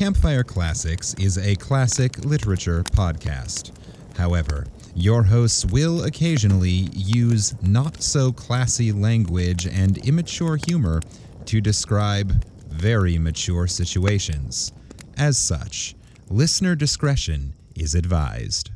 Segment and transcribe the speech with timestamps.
[0.00, 3.70] Campfire Classics is a classic literature podcast.
[4.16, 11.02] However, your hosts will occasionally use not so classy language and immature humor
[11.44, 14.72] to describe very mature situations.
[15.18, 15.94] As such,
[16.30, 18.70] listener discretion is advised.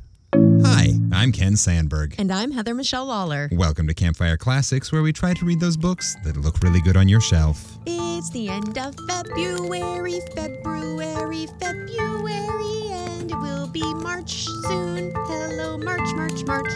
[0.67, 2.15] Hi, I'm Ken Sandberg.
[2.19, 3.49] And I'm Heather Michelle Lawler.
[3.53, 6.97] Welcome to Campfire Classics, where we try to read those books that look really good
[6.97, 7.79] on your shelf.
[7.87, 15.13] It's the end of February, February, February, and it will be March soon.
[15.15, 16.73] Hello, March, March, March.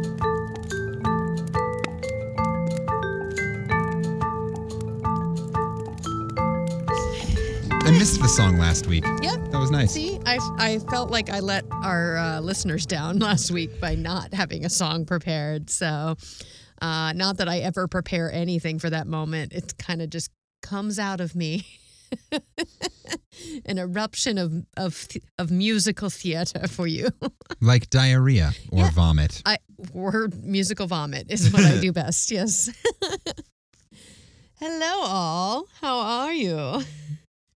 [7.82, 9.04] I missed the song last week.
[9.22, 9.49] Yep.
[9.70, 9.92] Was nice.
[9.92, 14.34] See, I, I felt like I let our uh, listeners down last week by not
[14.34, 15.70] having a song prepared.
[15.70, 16.16] So,
[16.82, 19.52] uh, not that I ever prepare anything for that moment.
[19.52, 20.30] It kind of just
[20.62, 21.66] comes out of me.
[23.64, 25.06] An eruption of, of
[25.38, 27.08] of musical theater for you.
[27.62, 28.90] Like diarrhea or Yeah.
[28.90, 29.42] vomit.
[29.46, 29.58] I
[29.92, 32.30] word musical vomit is what I do best.
[32.30, 32.70] Yes.
[34.58, 35.66] Hello, all.
[35.80, 36.82] How are you?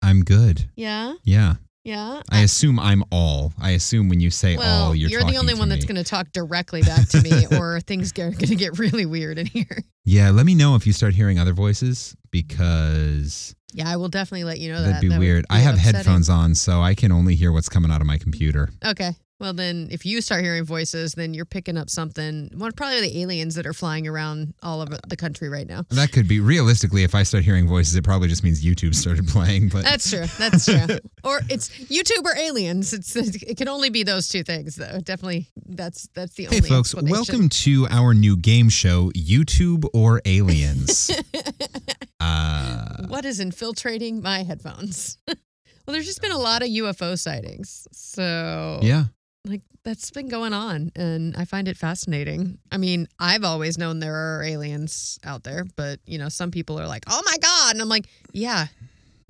[0.03, 0.69] I'm good.
[0.77, 1.55] Yeah, Yeah.
[1.85, 2.23] Yeah.
[2.31, 3.53] I assume I'm all.
[3.61, 6.05] I assume when you say well, all, you're, you're, the only one that's going to
[6.05, 9.85] talk directly back to me, or things are going to get really weird in here.
[10.05, 14.45] Yeah, let me know if you start hearing other voices because Yeah, I will definitely
[14.45, 15.01] let you know that'd that.
[15.03, 15.43] be That would weird.
[15.49, 15.97] be I have upsetting.
[15.97, 18.71] headphones on, so I can only hear what's coming out of my computer.
[18.85, 19.13] Okay.
[19.41, 22.51] Well, then if you start hearing voices, then you're picking up something.
[22.57, 25.83] Well, probably the aliens that are flying around all over the country right now.
[25.91, 29.27] That could be realistically, if I start hearing voices, it probably just means YouTube started
[29.29, 29.71] playing.
[29.71, 30.27] But That's true.
[30.39, 30.99] That's true.
[31.25, 32.93] or it's YouTube or aliens.
[32.93, 35.01] It's it can only be those two things, though.
[35.01, 36.61] Definitely, that's that's the only.
[36.61, 41.11] hey, folks, welcome to our new game show, YouTube or Aliens.
[42.21, 45.19] uh, What is infiltrating my headphones?
[45.27, 45.37] well,
[45.89, 49.05] there's just been a lot of UFO sightings, so yeah.
[49.47, 52.57] Like that's been going on, and I find it fascinating.
[52.73, 56.81] I mean, I've always known there are aliens out there, but you know, some people
[56.81, 58.69] are like, "Oh my god," and I'm like, "Yeah,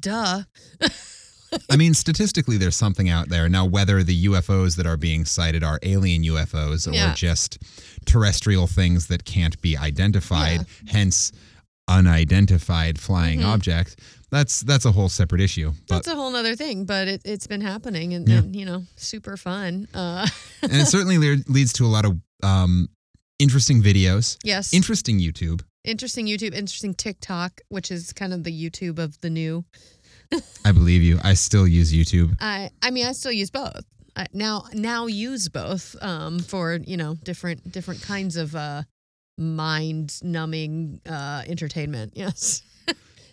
[0.01, 0.43] duh."
[1.71, 3.49] I mean, statistically, there's something out there.
[3.49, 7.15] Now, whether the UFOs that are being sighted are alien UFOs or Yeah.
[7.15, 7.59] just
[8.07, 11.31] terrestrial things that can't be identified, hence
[11.89, 13.47] unidentified flying Mhm.
[13.47, 14.01] object,
[14.31, 15.73] that's that's a whole separate issue.
[15.89, 18.39] But That's a whole nother thing, but it, it's been happening, and, Yeah.
[18.39, 19.87] and you know, super fun.
[19.95, 20.27] Uh,
[20.63, 22.89] and it certainly le- leads to a lot of um,
[23.39, 25.63] interesting videos, yes, interesting YouTube.
[25.85, 29.65] interesting YouTube, interesting TikTok, which is kind of the YouTube of the new.
[30.65, 31.21] I believe you.
[31.23, 32.35] I still use YouTube.
[32.41, 33.85] I I mean, I still use both.
[34.17, 38.83] I now now use both um, for you know different different kinds of uh,
[39.37, 42.13] mind numbing uh, entertainment.
[42.17, 42.63] Yes.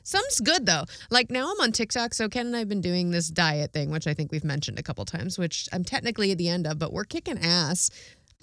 [0.03, 0.85] Some's good though.
[1.11, 4.07] Like now I'm on TikTok, so Ken and I've been doing this diet thing, which
[4.07, 6.91] I think we've mentioned a couple times, which I'm technically at the end of, but
[6.91, 7.91] we're kicking ass.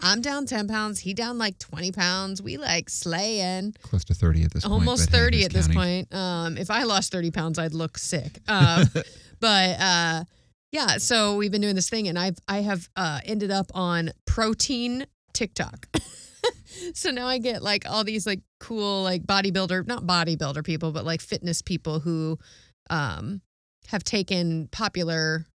[0.00, 1.00] I'm down 10 pounds.
[1.00, 2.40] He down like 20 pounds.
[2.40, 4.72] We like slaying Close to 30 at this point.
[4.72, 6.06] almost but hey, 30 at this counting?
[6.06, 6.14] point.
[6.14, 8.38] Um, if I lost 30 pounds, I'd look sick.
[8.46, 8.86] Um,
[9.40, 10.24] but uh,
[10.70, 14.10] yeah, so we've been doing this thing, and I've I have uh, ended up on
[14.26, 15.88] protein TikTok.
[16.94, 21.04] so now I get like all these like cool like bodybuilder, not bodybuilder people, but
[21.04, 22.38] like fitness people who
[22.90, 23.40] um,
[23.88, 25.46] have taken popular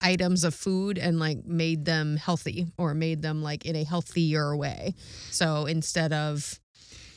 [0.00, 4.56] items of food and like made them healthy or made them like in a healthier
[4.56, 4.94] way.
[5.30, 6.58] So instead of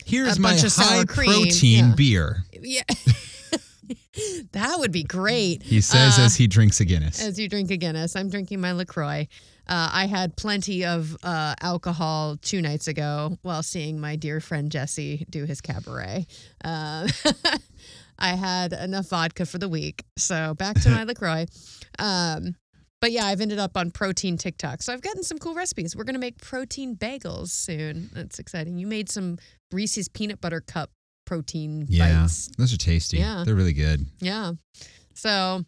[0.06, 1.96] Here's a my bunch of sour high cream, protein yeah.
[1.96, 2.44] beer.
[2.53, 2.84] Yeah.
[4.52, 5.64] that would be great.
[5.64, 7.22] He says Uh, as he drinks a Guinness.
[7.22, 9.28] As you drink a Guinness, I'm drinking my LaCroix.
[9.68, 14.72] Uh, I had plenty of uh, alcohol two nights ago while seeing my dear friend
[14.72, 16.28] Jesse do his cabaret.
[16.64, 17.08] Uh,
[18.20, 20.03] I had enough vodka for the week.
[20.18, 21.46] So back to my LaCroix.
[22.00, 22.56] Um,
[23.02, 24.81] but yeah, I've ended up on protein TikTok.
[24.81, 25.96] So I've gotten some cool recipes.
[25.96, 28.09] We're going to make protein bagels soon.
[28.14, 28.78] That's exciting.
[28.78, 29.38] You made some
[29.72, 30.92] Reese's peanut butter cup
[31.26, 32.50] protein yeah, bites.
[32.58, 33.18] those are tasty.
[33.18, 33.44] Yeah.
[33.46, 34.06] They're really good.
[34.20, 34.53] Yeah.
[35.14, 35.64] So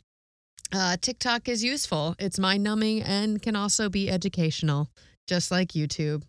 [0.73, 2.15] uh, TikTok is useful.
[2.19, 4.89] It's mind numbing and can also be educational,
[5.27, 6.23] just like YouTube.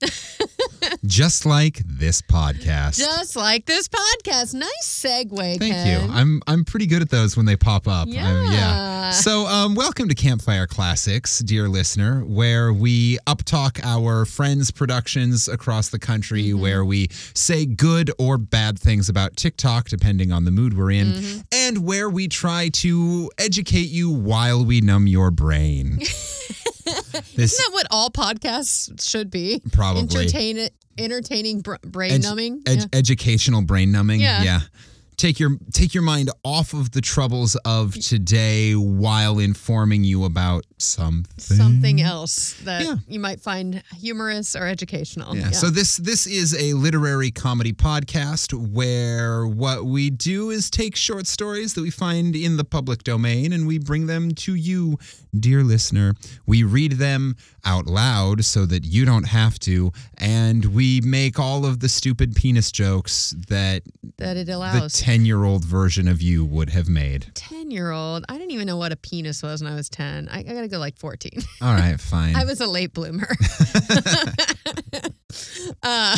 [1.04, 2.98] Just like this podcast.
[2.98, 4.54] Just like this podcast.
[4.54, 6.08] Nice segue, Thank Ken.
[6.08, 6.12] you.
[6.12, 8.08] I'm I'm pretty good at those when they pop up.
[8.08, 9.10] I'm- Yeah.
[9.10, 15.88] So, um, welcome to Campfire Classics, dear listener, where we uptalk our friends' productions across
[15.88, 16.60] the country, Mm-hmm.
[16.60, 21.06] where we say good or bad things about TikTok, depending on the mood we're in,
[21.12, 21.40] Mm-hmm.
[21.68, 25.98] And where we try to educate you while we numb your brain.
[25.98, 29.60] this Isn't that what all podcasts should be?
[29.72, 30.02] Probably.
[30.02, 32.62] Entertain entertaining br- brain Ed- numbing.
[32.66, 32.84] ed- yeah.
[32.98, 34.20] educational brain numbing.
[34.20, 34.60] Yeah.
[35.16, 40.64] take your take your mind off of the troubles of today while informing you about
[40.78, 42.96] something Something else that Yeah.
[43.08, 45.36] you might find humorous or educational.
[45.36, 45.50] Yeah.
[45.50, 51.26] So this this is a literary comedy podcast where what we do is take short
[51.26, 54.98] stories that we find in the public domain and we bring them to you,
[55.38, 56.14] dear listener.
[56.46, 61.66] We read them out loud so that you don't have to, and we make all
[61.66, 63.82] of the stupid penis jokes that
[64.16, 67.26] that it allows the ten-year-old version of you would have made.
[67.34, 68.24] 10 year old.
[68.28, 70.28] I didn't even know what a penis was when I was 10.
[70.30, 71.32] I, I got to go like 14.
[71.62, 72.36] All right, fine.
[72.36, 73.28] I was a late bloomer.
[75.82, 76.16] uh,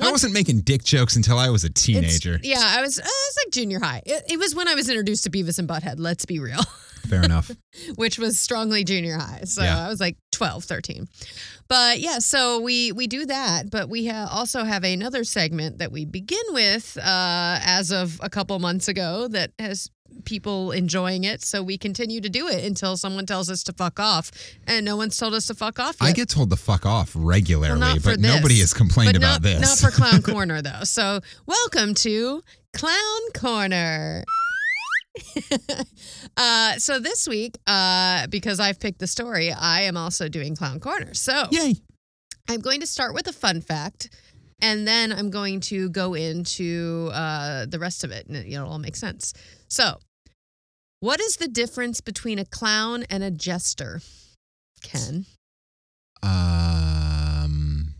[0.00, 2.38] I wasn't making dick jokes until I was a it's- teenager.
[2.42, 4.02] Yeah, I was, uh, it was like junior high.
[4.06, 6.60] It, it was when I was introduced to Beavis and Butthead, let's be real,
[7.08, 7.50] Fair enough.
[7.96, 9.42] which was strongly junior high.
[9.44, 9.86] So Yeah.
[9.86, 11.08] I was like 12, 13.
[11.68, 15.92] But yeah, so we we do that, but we ha- also have another segment that
[15.92, 19.90] we begin with uh, as of a couple months ago that has
[20.24, 21.42] people enjoying it.
[21.42, 24.30] So we continue to do it until someone tells us to fuck off,
[24.66, 26.08] and no one's told us to fuck off yet.
[26.08, 29.42] I get told to fuck off regularly, Well, but nobody has complained but about not,
[29.42, 29.60] this.
[29.60, 30.84] Not for Clown Corner though.
[30.84, 32.42] So welcome to
[32.74, 34.24] Clown Corner.
[36.36, 40.80] uh, so this week, uh, because I've picked the story, I am also doing Clown
[40.80, 41.14] Corner.
[41.14, 41.74] So Yay.
[42.48, 44.10] I'm going to start with a fun fact,
[44.62, 48.56] and then I'm going to go into uh, the rest of it, and it, you
[48.56, 49.34] know, it'll all make sense.
[49.68, 49.98] So,
[51.00, 54.00] what is the difference between a clown and a jester?
[54.82, 55.26] Ken.
[56.22, 57.94] Um,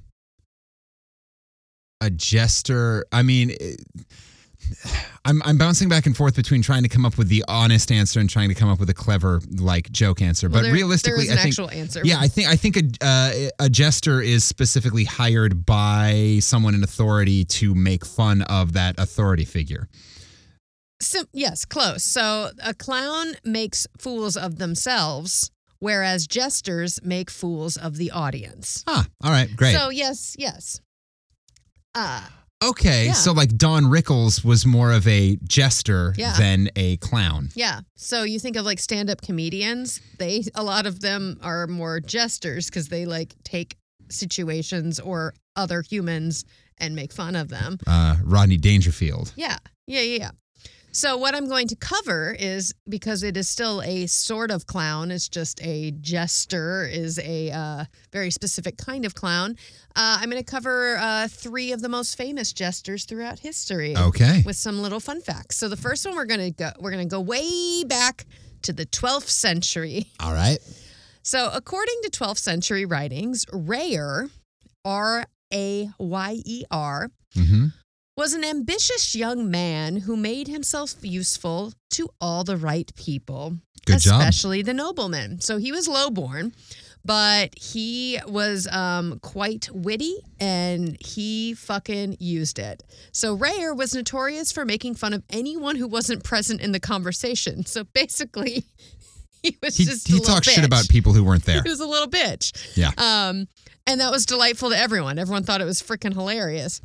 [2.00, 3.04] a jester.
[3.12, 3.80] I mean, it-
[5.24, 8.20] I'm I'm bouncing back and forth between trying to come up with the honest answer
[8.20, 10.48] and trying to come up with a clever like joke answer.
[10.48, 12.02] Well, but there- realistically, there is an I think actual answer.
[12.04, 16.82] yeah, I think I think a uh, a jester is specifically hired by someone in
[16.84, 19.88] authority to make fun of that authority figure.
[21.00, 22.02] Sim- yes, close.
[22.04, 28.82] So a clown makes fools of themselves, whereas jesters make fools of the audience.
[28.86, 29.74] Ah, all right, great.
[29.74, 30.80] So yes, yes.
[31.94, 32.22] Uh,
[32.64, 33.12] okay, yeah.
[33.12, 36.36] so like Don Rickles was more of a jester Yeah.
[36.38, 37.50] than a clown.
[37.54, 37.80] yeah.
[37.96, 42.66] So you think of like stand-up comedians, they a lot of them are more jesters
[42.66, 43.76] because they like take
[44.10, 46.44] situations or other humans
[46.78, 47.78] and make fun of them.
[47.86, 49.32] Uh, Rodney Dangerfield.
[49.36, 50.18] Yeah, yeah, yeah.
[50.18, 50.30] yeah.
[50.98, 55.12] So what I'm going to cover is because it is still a sort of clown.
[55.12, 59.56] It's just a jester is a uh, very specific kind of clown.
[59.94, 64.42] Uh, I'm going to cover uh, three of the most famous jesters throughout history Okay.
[64.44, 65.56] with some little fun facts.
[65.56, 68.26] So the first one we're going to go we're going to go way back
[68.62, 70.08] to the 12th century.
[70.20, 70.58] All right.
[71.22, 74.30] So according to 12th century writings, Rayer,
[74.84, 75.24] R
[75.54, 77.66] A Y E R, Mm-hmm.
[78.18, 83.56] Was an ambitious young man who made himself useful to all the right people,
[83.86, 84.20] Good job.
[84.20, 85.40] especially the noblemen.
[85.40, 86.52] So he was lowborn,
[87.04, 92.82] but he was um, quite witty and he fucking used it.
[93.12, 97.64] So Rayer was notorious for making fun of anyone who wasn't present in the conversation.
[97.66, 98.64] So basically,
[99.44, 101.62] he was He, just a he little talks shit about people who weren't there.
[101.62, 102.76] He was a little bitch.
[102.76, 102.90] Yeah.
[102.98, 103.46] Um,
[103.86, 105.20] and that was delightful to everyone.
[105.20, 106.80] Everyone thought it was freaking hilarious.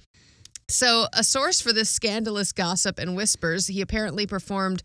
[0.69, 4.81] So, a source for this scandalous gossip and whispers, he apparently performed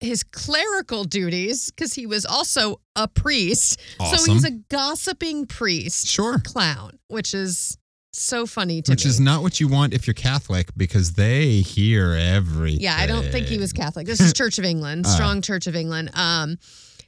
[0.00, 3.80] his clerical duties because he was also a priest.
[3.98, 6.38] So he's a gossiping priest Sure.
[6.38, 7.78] clown, which is
[8.12, 9.08] so funny to Which me.
[9.10, 12.80] is not what you want if you're Catholic because they hear everything.
[12.80, 14.06] Yeah, I don't think he was Catholic.
[14.06, 16.10] This is Church of England, strong Church of England.
[16.14, 16.58] Um,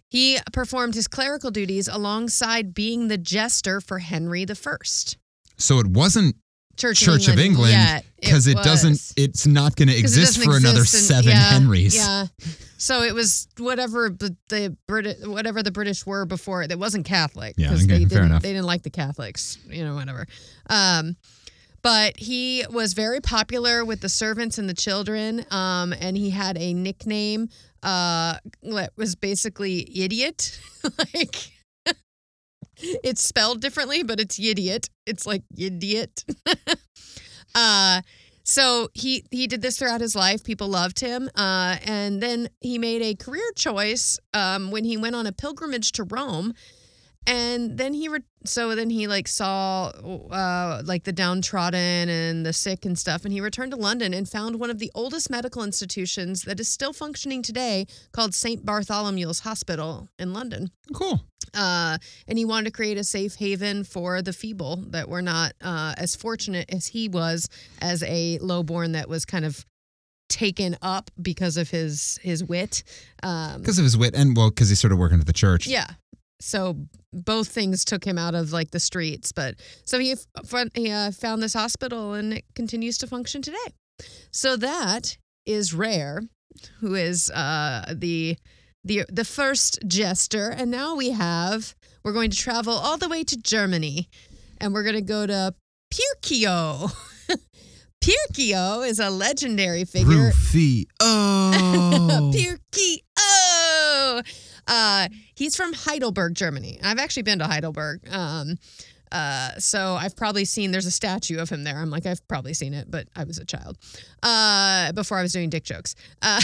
[0.08, 5.18] he performed his clerical duties alongside being the jester for Henry the First.
[5.58, 6.36] So it wasn't
[6.76, 9.12] Church, Church of England because it, doesn't.
[9.16, 11.97] It's not going to exist for another exist in- seven yeah, Henrys.
[11.97, 12.26] Yeah.
[12.78, 16.62] So it was whatever the, the British, whatever the British were before.
[16.62, 18.42] It wasn't Catholic Yeah, okay, they fair didn't enough.
[18.42, 19.59] they didn't like the Catholics.
[19.68, 20.26] You know, whatever.
[20.68, 21.16] Um,
[21.83, 25.47] but he was very popular with the servants and the children.
[25.50, 27.49] Um, and he had a nickname
[27.83, 30.61] uh, that was basically idiot.
[31.14, 31.52] like
[32.78, 34.90] it's spelled differently, but it's idiot.
[35.06, 36.25] It's like idiot.
[37.54, 38.02] uh,
[38.45, 40.45] so he he did this throughout his life.
[40.45, 45.16] People loved him, uh, and then he made a career choice um, when he went
[45.16, 46.54] on a pilgrimage to Rome.
[47.28, 52.52] And then he re- so then he like saw uh, like the downtrodden and the
[52.52, 55.64] sick and stuff, and he returned to London and found one of the oldest medical
[55.64, 61.25] institutions that is still functioning today, called St Bartholomew's Hospital in London Cool.
[61.54, 61.98] Uh,
[62.28, 65.94] and he wanted to create a safe haven for the feeble that were not uh,
[65.96, 67.48] as fortunate as he was
[67.80, 69.64] as a lowborn that was kind of
[70.28, 72.82] taken up because of his his wit.
[73.22, 75.66] Um, Because of his wit and well, because he's sort of working at the church.
[75.66, 75.86] yeah.
[76.38, 76.76] So
[77.14, 81.10] both things took him out of like the streets, but so he f- he uh,
[81.12, 83.56] found this hospital and it continues to function today.
[84.30, 86.20] So that is Rare,
[86.80, 88.36] who is uh, the
[88.86, 91.74] the the first jester, and now we have
[92.04, 94.08] we're going to travel all the way to Germany,
[94.60, 95.54] and we're going to go to
[95.92, 96.92] Perkeo.
[98.00, 100.30] Perkeo is a legendary figure.
[100.30, 100.84] Rufy.
[101.00, 102.30] Oh.
[102.72, 104.22] Perkeo.
[104.68, 106.78] Uh, he's from Heidelberg, Germany.
[106.82, 108.00] I've actually been to Heidelberg.
[108.10, 108.56] Um,
[109.12, 111.78] uh, so I've probably seen there's a statue of him there.
[111.78, 113.78] I'm like I've probably seen it, but I was a child
[114.22, 115.94] uh, before I was doing dick jokes.
[116.22, 116.40] Uh,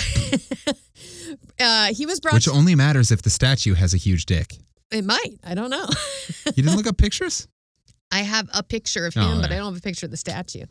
[1.61, 2.35] uh, he was brought.
[2.35, 4.55] Which only matters if the statue has a huge dick.
[4.91, 5.37] it might.
[5.45, 5.87] I don't know.
[6.47, 7.49] You didn't look up pictures?
[8.13, 10.19] I have a picture of Oh, him, but I don't have a picture of the
[10.19, 10.65] statue.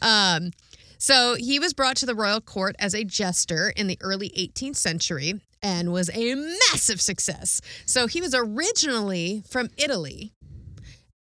[0.00, 0.52] Um,
[0.96, 4.76] so he was brought to the royal court as a jester in the early 18th
[4.76, 7.60] century and was a massive success.
[7.84, 10.32] So he was originally from Italy.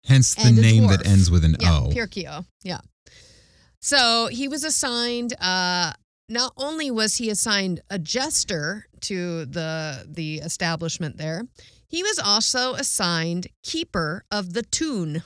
[0.06, 0.98] Hence the name dwarf.
[0.98, 1.90] that ends with an Yeah, O.
[1.90, 2.46] Perkeo.
[2.62, 2.80] Yeah.
[3.80, 5.34] So he was assigned.
[5.40, 5.92] Uh,
[6.28, 11.42] not only was he assigned a jester to the the establishment there,
[11.88, 15.22] he was also assigned keeper of the tune.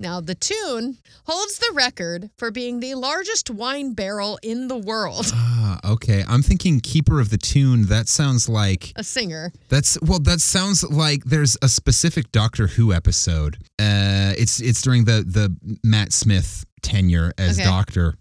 [0.00, 5.26] Now, the tune holds the record for being the largest wine barrel in the world.
[5.34, 6.24] Ah, okay.
[6.26, 7.84] I'm thinking keeper of the tune.
[7.86, 9.52] That sounds like A singer.
[9.68, 10.18] that's well.
[10.18, 13.58] That sounds like there's a specific Doctor Who episode.
[13.78, 15.54] Uh, it's it's during the the
[15.84, 17.68] Matt Smith tenure as Okay.
[17.68, 18.14] Doctor,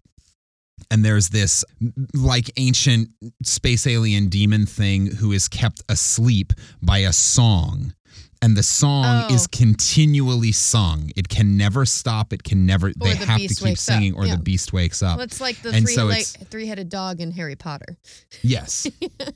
[0.92, 1.64] and there's this
[2.14, 3.10] like ancient
[3.44, 7.94] space alien demon thing who is kept asleep by a song.
[8.42, 9.34] And the song Oh.
[9.34, 11.12] is continually sung.
[11.18, 12.32] It can never stop.
[12.32, 12.94] It can never.
[12.98, 13.94] they the have to keep wakes up.
[13.96, 14.36] singing, or Yeah.
[14.38, 15.18] the beast wakes up.
[15.18, 17.98] Well, it's like the And three so like, three-headed dog in Harry Potter.
[18.42, 18.88] Yes.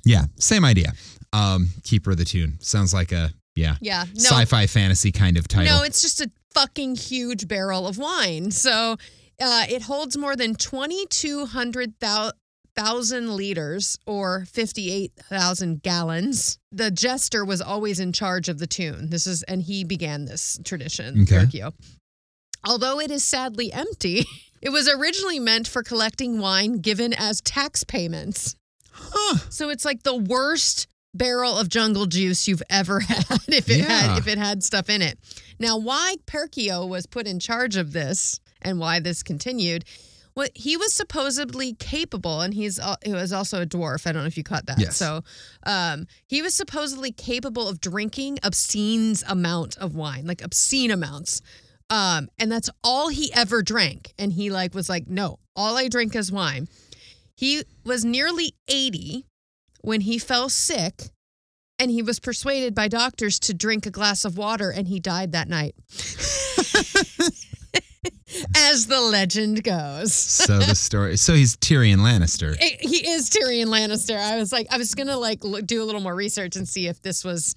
[0.05, 0.25] yeah.
[0.39, 0.93] Same idea.
[1.33, 4.05] Um, Keeper of the Tune sounds like a yeah Yeah.
[4.15, 5.77] No, sci-fi fantasy kind of title.
[5.79, 8.51] No, it's just a fucking huge barrel of wine.
[8.51, 8.97] So
[9.41, 10.55] uh, it holds more than
[12.77, 16.57] 2,200,000 liters or 58,000 gallons.
[16.71, 19.09] The jester was always in charge of the tune.
[19.09, 21.61] This is, and he began this tradition, Okay.
[22.65, 24.25] Although it is sadly empty,
[24.61, 28.55] it was originally meant for collecting wine given as tax payments.
[28.91, 29.37] Huh.
[29.49, 33.85] So it's like the worst barrel of jungle juice you've ever had if it Yeah.
[33.99, 35.19] had if it had stuff in it.
[35.59, 39.83] Now, why Perkeo was put in charge of this and why this continued,
[40.35, 44.07] well, he was supposedly capable, and he's he was also a dwarf.
[44.07, 44.79] I don't know if you caught that.
[44.79, 44.97] Yes.
[44.97, 45.21] So,
[45.65, 51.41] um, he was supposedly capable of drinking obscene amount of wine, like obscene amounts.
[51.89, 54.13] Um, and that's all he ever drank.
[54.17, 56.67] And he like was like, no, all I drink is wine.
[57.35, 59.25] He was nearly 80
[59.81, 61.11] when he fell sick
[61.77, 65.33] and he was persuaded by doctors to drink a glass of water and he died
[65.33, 65.75] that night.
[68.55, 70.13] As the legend goes.
[70.13, 71.17] so the story.
[71.17, 72.55] So he's Tyrion Lannister.
[72.61, 74.17] It- he is Tyrion Lannister.
[74.17, 76.87] I was like, I was gonna like look, do a little more research and see
[76.87, 77.55] if this was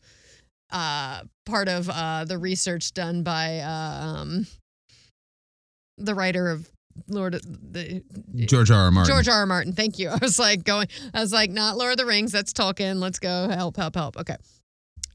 [0.70, 4.46] uh, part of uh, the research done by uh, um,
[5.98, 6.68] the writer of
[7.08, 8.02] Lord of the
[8.46, 8.84] George R.
[8.84, 8.90] R.
[8.90, 9.12] Martin.
[9.14, 9.40] George R.
[9.40, 9.46] R.
[9.46, 9.72] Martin.
[9.74, 10.08] Thank you.
[10.12, 10.88] I was like going.
[11.14, 12.32] I was like, not Lord of the Rings.
[12.32, 12.96] That's Tolkien.
[13.00, 13.48] Let's go.
[13.48, 14.16] Help, help, help.
[14.16, 14.36] Okay.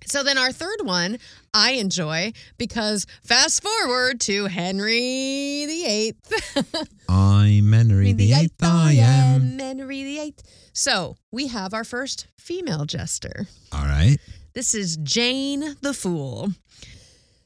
[0.05, 1.17] So then our third one
[1.53, 6.87] I enjoy because fast forward to Henry the Eighth.
[7.09, 8.55] I'm Henry the Eighth.
[8.63, 9.59] I am.
[9.59, 10.43] Henry the Eighth.
[10.73, 13.47] So we have our first female jester.
[13.71, 14.17] All right.
[14.53, 16.49] This is Jane the Fool.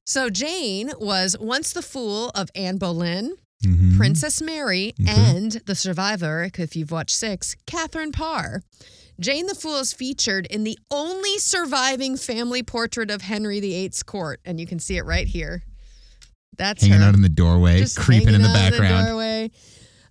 [0.05, 3.97] So Jane was once the fool of Anne Boleyn, Mhm.
[3.97, 5.11] Princess Mary, Okay.
[5.11, 8.61] and the survivor, if you've watched six, Catherine Parr.
[9.19, 14.41] Jane the Fool is featured in the only surviving family portrait of Henry VIII's court,
[14.45, 15.63] and you can see it right here.
[16.57, 19.51] That's Hanging her out in the doorway, just creeping in the background.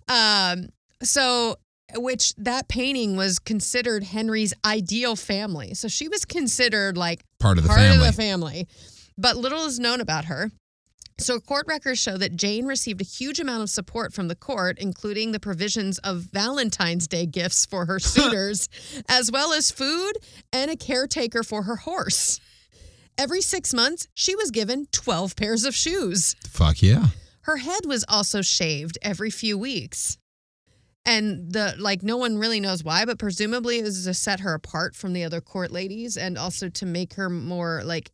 [0.07, 0.69] Um,
[1.01, 1.57] so
[1.95, 5.73] which that painting was considered Henry's ideal family.
[5.73, 8.07] So she was considered like part of the part family.
[8.07, 8.67] of the family.
[9.17, 10.51] But little is known about her.
[11.17, 14.77] So court records show that Jane received a huge amount of support from the court,
[14.79, 18.67] including the provisions of Valentine's Day gifts for her suitors,
[19.07, 20.13] as well as food
[20.51, 22.41] and a caretaker for her horse.
[23.17, 26.35] Every six months, she was given 12 pairs of shoes.
[26.49, 27.07] Fuck yeah.
[27.41, 30.17] Her head was also shaved every few weeks.
[31.05, 34.55] And the like no one really knows why, but presumably it was to set her
[34.55, 38.11] apart from the other court ladies and also to make her more like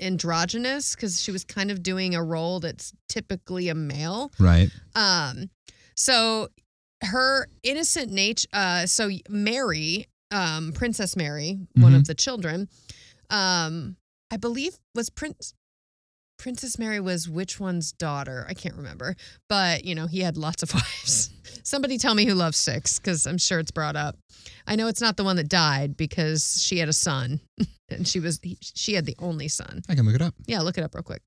[0.00, 4.32] androgynous because she was kind of doing a role that's typically a male.
[4.38, 4.70] Right.
[4.94, 5.50] Um,
[5.94, 6.48] so
[7.02, 8.48] her innocent nature.
[8.52, 12.68] Uh, so Mary, um, Princess Mary, one of the children,
[13.30, 13.96] um,
[14.30, 15.54] I believe was Prince.
[16.38, 18.46] Princess Mary was which one's daughter?
[18.48, 19.14] I can't remember,
[19.48, 21.30] but you know he had lots of wives.
[21.62, 24.16] Somebody tell me who loves six, because I'm sure it's brought up.
[24.66, 27.40] I know it's not the one that died because she had a son,
[27.88, 29.82] and she was she had the only son.
[29.88, 30.34] I can look it up.
[30.46, 31.22] Yeah, look it up real quick.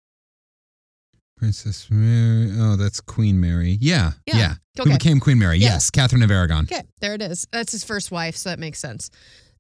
[1.38, 2.52] Princess Mary.
[2.58, 3.78] Oh, that's Queen Mary.
[3.82, 4.12] Yeah.
[4.26, 4.38] Yeah.
[4.38, 4.54] Yeah.
[4.78, 5.58] Who became Queen Mary?
[5.58, 5.70] Yeah.
[5.74, 5.90] Yes.
[5.90, 6.64] Catherine of Aragon.
[6.72, 7.46] Okay, there it is.
[7.52, 9.10] That's his first wife, so that makes sense.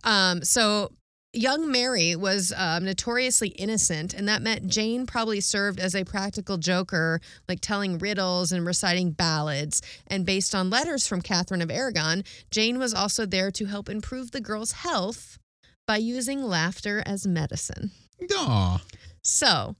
[0.04, 0.92] Um, so
[1.34, 6.58] young Mary was um, notoriously innocent, and that meant Jane probably served as a practical
[6.58, 9.82] joker, like telling riddles and reciting ballads.
[10.08, 14.32] And based on letters from Catherine of Aragon, Jane was also there to help improve
[14.32, 15.40] the girl's health
[15.88, 17.92] by using laughter as medicine.
[18.32, 18.82] Aw.
[19.22, 19.76] So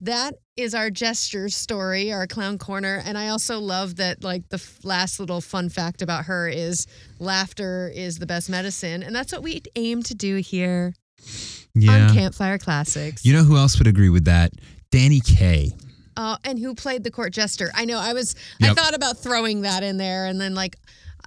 [0.00, 3.02] that is our gesture story, our clown corner.
[3.04, 6.86] And I also love that, like, the f- last little fun fact about her is
[7.18, 9.02] laughter is the best medicine.
[9.02, 10.94] And that's what we aim to do here
[11.74, 12.08] Yeah.
[12.08, 13.24] on Campfire Classics.
[13.24, 14.52] You know who else would agree with that?
[14.90, 15.72] Danny Kaye.
[16.16, 17.70] Uh, and who played the court jester?
[17.74, 18.70] I know I was, Yep.
[18.70, 20.76] I thought about throwing that in there and then, like,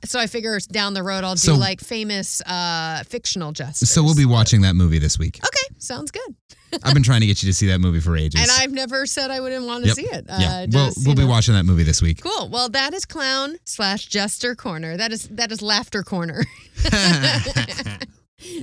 [0.05, 3.89] so I figure down the road I'll do So- like famous uh, fictional jesters.
[3.89, 5.39] So we'll be watching that movie this week.
[5.43, 6.35] Okay, sounds good.
[6.83, 8.39] I've been trying to get you to see that movie for ages.
[8.41, 9.95] And I've never said I wouldn't want to Yep.
[9.95, 10.25] see it.
[10.27, 10.35] yeah.
[10.35, 12.21] Uh, well, just, we'll you be watching that movie this week.
[12.21, 12.47] Cool.
[12.49, 14.95] Well, that is clown slash jester corner.
[14.95, 16.45] That is that is laughter corner.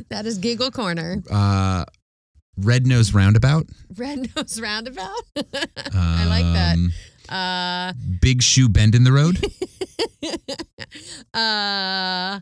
[0.08, 1.22] that is giggle corner.
[1.30, 1.84] uh,
[2.58, 3.66] Red Nose Roundabout.
[3.96, 5.20] Red nose roundabout.
[5.36, 6.76] I like that.
[7.28, 9.36] Uh, Big Shoe Bend in the Road.
[11.34, 12.40] uh,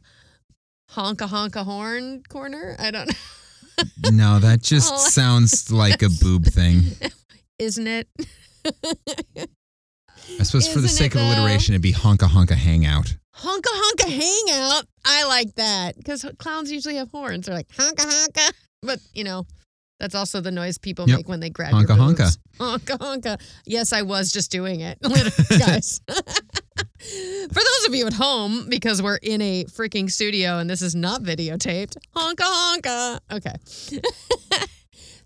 [0.93, 2.77] honka honka horn corner.
[2.79, 3.15] I don't know.
[4.11, 4.97] no, that just Oh.
[4.97, 6.83] sounds like a boob thing.
[7.59, 8.09] Isn't it?
[8.67, 13.15] I suppose for the sake of alliteration, it'd be honka honka hangout.
[13.37, 14.87] Honka honka hangout.
[15.05, 17.47] I like that because clowns usually have horns.
[17.47, 19.47] They're like honka honka, but you know.
[20.05, 21.17] That's also the noise people Yep.
[21.17, 22.17] make when they grab Honka your honka.
[22.19, 22.39] boobs.
[22.59, 23.41] Honka honka.
[23.65, 24.99] Yes, I was just doing it,
[25.49, 26.03] guys.
[26.09, 30.95] For those of you at home, because we're in a freaking studio and this is
[30.95, 33.21] not videotaped, honka honka.
[33.33, 33.55] Okay.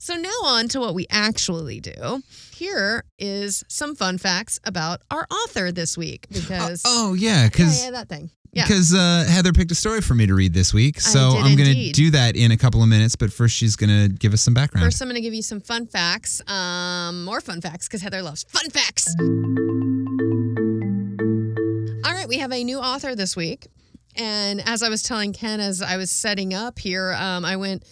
[0.09, 2.23] so now on to what we actually do.
[2.55, 7.85] Here is some fun facts about our author this week because oh yeah, yeah, because
[7.85, 8.31] yeah, that thing.
[8.55, 8.65] Yeah.
[8.65, 11.93] because uh, Heather picked a story for me to read this week, so I'm gonna
[11.93, 13.17] do that in a couple of minutes.
[13.17, 14.87] But first, she's gonna give us some background.
[14.87, 16.41] First, I'm going to give you some fun facts.
[16.51, 19.15] Um, more fun facts because Heather loves fun facts.
[22.07, 23.67] All right, we have a new author this week.
[24.17, 27.85] And as I was telling Ken as I was setting up here, um, I went,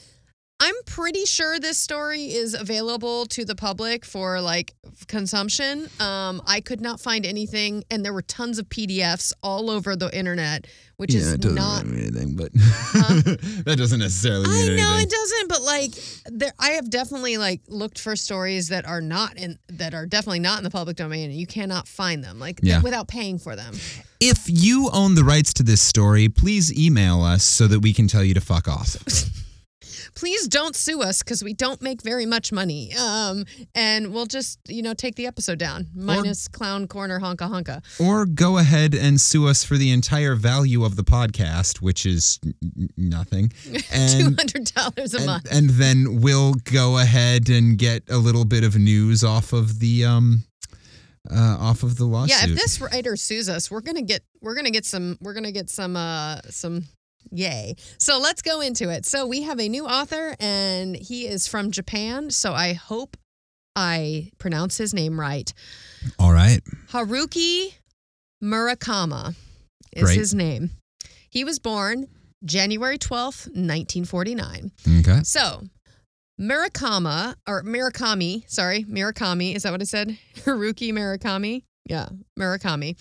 [0.58, 4.72] I'm pretty sure this story is available to the public for like
[5.06, 5.88] consumption.
[6.00, 10.08] Um, I could not find anything, and there were tons of PDFs all over the
[10.16, 10.66] internet,
[10.96, 15.06] which yeah, is not mean anything, but that doesn't necessarily mean I know anything.
[15.06, 15.90] it doesn't, but like
[16.32, 20.40] there, I have definitely like looked for stories that are not in that are definitely
[20.40, 22.80] not in the public domain, and you cannot find them like Yeah.
[22.80, 23.74] without paying for them.
[24.20, 28.08] If you own the rights to this story, please email us so that we can
[28.08, 28.96] tell you to fuck off.
[30.16, 34.59] Please don't sue us because we don't make very much money, um, and we'll just
[34.66, 37.83] you know take the episode down minus clown corner honka honka.
[38.00, 42.40] or go ahead and sue us for the entire value of the podcast, which is
[42.96, 43.50] nothing.
[43.64, 45.48] Two And, hundred dollars a and, month.
[45.50, 50.05] and then we'll go ahead and get a little bit of news off of the
[50.07, 50.44] um
[51.31, 52.37] uh, off of the lawsuit.
[52.38, 55.52] Yeah, if this writer sues us, we're gonna get we're gonna get some we're gonna
[55.52, 56.85] get some uh some
[57.30, 57.74] yay.
[57.98, 59.06] So let's go into it.
[59.06, 62.30] So we have a new author and he is from Japan.
[62.30, 63.16] So I hope
[63.74, 65.52] I pronounce his name right.
[66.18, 66.60] All right.
[66.90, 67.74] Haruki
[68.42, 69.34] Murakama
[69.92, 70.18] is Great.
[70.18, 70.70] his name.
[71.30, 72.08] He was born
[72.44, 74.70] January 12th, 1949.
[75.00, 75.20] Okay.
[75.24, 75.62] So,
[76.40, 80.16] Murakama or Murakami, sorry, Murakami, is that what I said?
[80.36, 81.62] Haruki Murakami?
[81.88, 82.08] Yeah,
[82.38, 82.96] Murakami.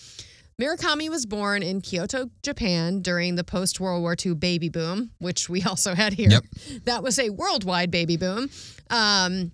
[0.60, 5.48] Murakami was born in Kyoto, Japan during the post World War II baby boom, which
[5.48, 6.30] we also had here.
[6.30, 6.44] Yep.
[6.84, 8.48] That was a worldwide baby boom.
[8.88, 9.52] Um,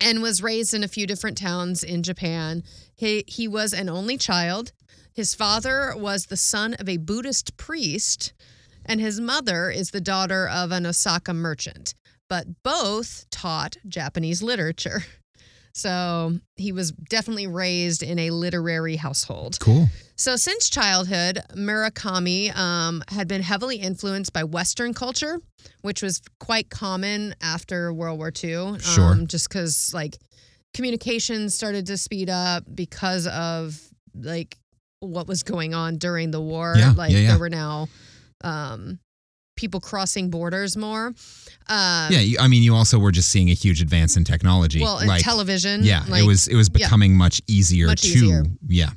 [0.00, 2.64] and was raised in a few different towns in Japan.
[2.96, 4.72] He he was an only child.
[5.12, 8.32] His father was the son of a Buddhist priest,
[8.84, 11.94] and his mother is the daughter of an Osaka merchant.
[12.28, 15.04] But both taught Japanese literature.
[15.74, 19.58] So he was definitely raised in a literary household.
[19.60, 19.88] Cool.
[20.16, 25.40] So, since childhood, Murakami um, had been heavily influenced by Western culture,
[25.82, 28.78] which was quite common after World War II.
[28.78, 29.12] Sure.
[29.12, 30.16] Um, just because, like,
[30.72, 33.76] communication started to speed up because of,
[34.14, 34.56] like,
[35.00, 36.74] what was going on during the war.
[36.76, 37.28] Yeah, like yeah, yeah.
[37.30, 37.88] there were now
[38.42, 38.98] um,
[39.56, 41.06] people crossing borders more.
[41.68, 44.80] Um, yeah, you- I mean, you also were just seeing a huge advance in technology.
[44.80, 45.84] Well, and like, television.
[45.84, 46.86] Yeah, like, it was it was yeah.
[46.86, 48.44] becoming much easier Much to easier.
[48.66, 48.90] yeah.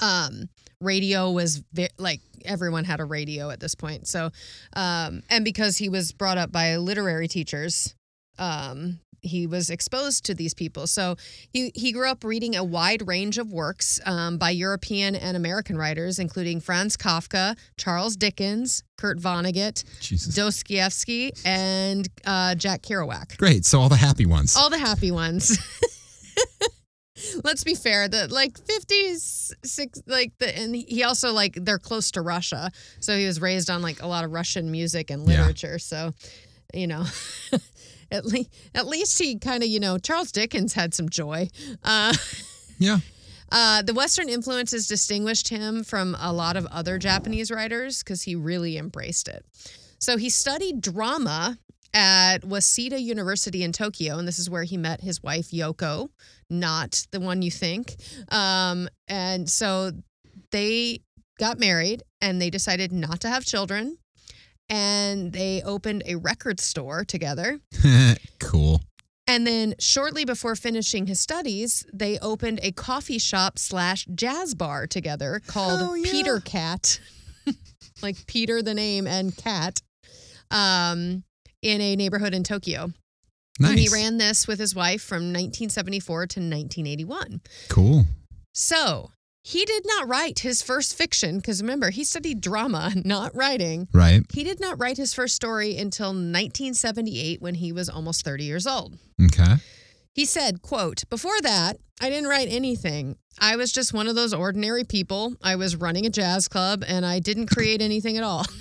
[0.00, 0.48] um
[0.80, 4.28] radio was ve- like everyone had a radio at this point so
[4.74, 7.94] um and because he was brought up by literary teachers
[8.38, 11.16] um he was exposed to these people so
[11.50, 15.76] he he grew up reading a wide range of works um, by European and American
[15.76, 20.34] writers including Franz Kafka, Charles Dickens, Kurt Vonnegut, Jesus.
[20.34, 23.64] Dostoevsky and uh, Jack Kerouac Great.
[23.64, 24.56] So all the happy ones.
[24.56, 25.58] all the happy ones.
[27.44, 28.08] Let's be fair.
[28.08, 33.16] The like fifties, six, like the, and he also like they're close to Russia, so
[33.16, 35.38] he was raised on like a lot of Russian music and Yeah.
[35.38, 35.78] literature.
[35.78, 36.12] So,
[36.74, 37.04] you know,
[38.14, 41.48] at least at least he kind of you know Charles Dickens had some joy.
[41.82, 42.14] Uh,
[42.78, 42.98] yeah.
[43.52, 48.34] uh, the Western influences distinguished him from a lot of other Japanese writers because he
[48.34, 49.44] really embraced it.
[49.98, 51.58] So he studied drama
[51.94, 56.08] at Waseda University in Tokyo, and this is where he met his wife Yoko,
[56.50, 57.96] not the one you think.
[58.30, 59.92] Um, and so
[60.50, 61.00] they
[61.38, 63.96] got married and they decided not to have children.
[64.68, 67.60] And they opened a record store together.
[68.40, 68.80] cool.
[69.26, 74.86] And then shortly before finishing his studies, they opened a coffee shop slash jazz bar
[74.86, 76.10] together called Oh, yeah.
[76.10, 77.00] Peter Cat,
[78.02, 79.80] like Peter the name and cat,
[80.50, 81.24] um,
[81.62, 82.92] in a neighborhood in Tokyo.
[83.58, 83.70] Nice.
[83.70, 87.40] And he ran this with his wife from 1974 to 1981.
[87.70, 88.04] cool.
[88.52, 89.10] So
[89.46, 93.88] he did not write his first fiction because remember he studied drama, not writing.
[93.92, 94.22] Right.
[94.32, 98.66] He did not write his first story until 1978 when he was almost 30 years
[98.66, 98.96] old.
[99.22, 99.56] Okay.
[100.14, 103.16] He said, quote, before that, I didn't write anything.
[103.38, 105.34] I was just one of those ordinary people.
[105.42, 108.46] I was running a jazz club and I didn't create anything at all.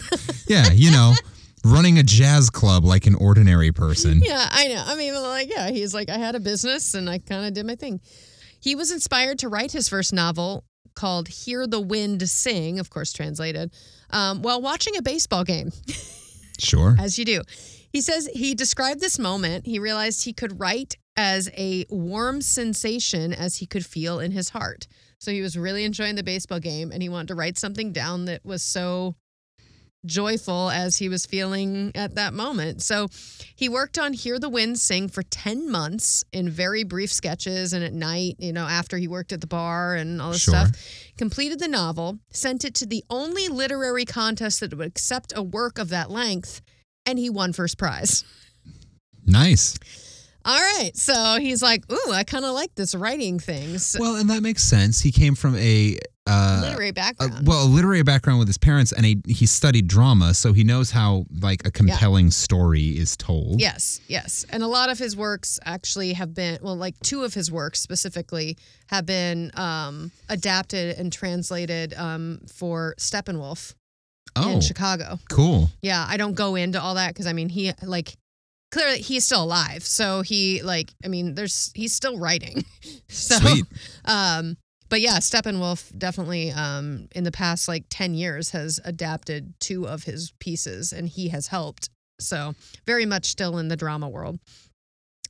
[0.46, 1.14] Yeah, you know,
[1.64, 4.20] running a jazz club like an ordinary person.
[4.22, 4.84] yeah, I know.
[4.86, 7.66] I mean, like, yeah, he's like, I had a business and I kind of did
[7.66, 8.02] my thing.
[8.60, 10.66] He was inspired to write his first novel
[10.96, 13.74] called Hear the Wind Sing, of course, translated,
[14.10, 15.72] um, while watching a baseball game.
[16.60, 16.96] Sure.
[17.00, 17.42] as you do.
[17.92, 19.66] He says he described this moment.
[19.66, 24.50] He realized he could write as a warm sensation as he could feel in his
[24.50, 24.88] heart.
[25.20, 28.26] So he was really enjoying the baseball game and he wanted to write something down
[28.26, 29.16] that was so
[30.06, 32.82] joyful as he was feeling at that moment.
[32.82, 33.08] So
[33.56, 37.84] he worked on Hear the Wind Sing for 10 months in very brief sketches and
[37.84, 40.54] at night, you know, after he worked at the bar and all this Sure.
[40.54, 40.72] stuff.
[41.18, 45.78] Completed the novel, sent it to the only literary contest that would accept a work
[45.80, 46.62] of that length,
[47.06, 48.24] and he won first prize.
[49.26, 49.76] Nice.
[50.46, 50.92] All right.
[50.96, 53.78] So he's like, ooh, I kind of like this writing thing.
[53.78, 55.00] So, Well, and that makes sense.
[55.02, 57.46] He came from a uh, literary a, background.
[57.48, 60.90] well, a literary background with his parents, and he he studied drama, so he knows
[60.92, 63.60] how like a compelling story is told.
[63.60, 64.46] Yes, yes.
[64.50, 67.82] And a lot of his works actually have been, well, like two of his works
[67.82, 73.76] specifically have been um, adapted and translated um, for Steppenwolf
[74.36, 75.20] Oh, in Chicago.
[75.30, 75.70] cool.
[75.82, 78.16] Yeah, I don't go into all that because I mean, he, like,
[78.74, 79.84] clearly he's still alive.
[79.84, 82.66] So he, like, I mean, there's, he's still writing.
[83.08, 83.66] so, Sweet.
[84.06, 84.58] um,
[84.90, 90.04] but yeah, Steppenwolf definitely um, in the past like 10 years has adapted two of
[90.04, 91.90] his pieces and he has helped.
[92.20, 92.56] So
[92.86, 94.40] very much still in the drama world.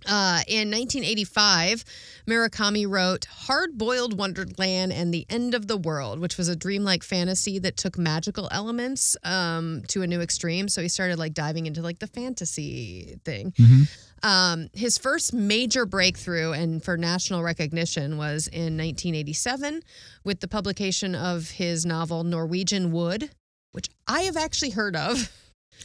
[0.06, 1.86] Uh, in 1985,
[2.28, 7.04] Murakami wrote Hard Boiled Wonderland and the End of the World, which was a dreamlike
[7.04, 10.68] fantasy that took magical elements um, to a new extreme.
[10.68, 13.52] So he started like diving into like the fantasy thing.
[13.52, 13.90] Mhm.
[14.24, 19.82] Um, his first major breakthrough and for national recognition was in 1987
[20.24, 23.32] with the publication of his novel Norwegian Wood,
[23.74, 25.30] which I have actually heard of,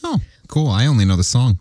[0.03, 0.67] Oh, cool.
[0.69, 1.59] I only know the song.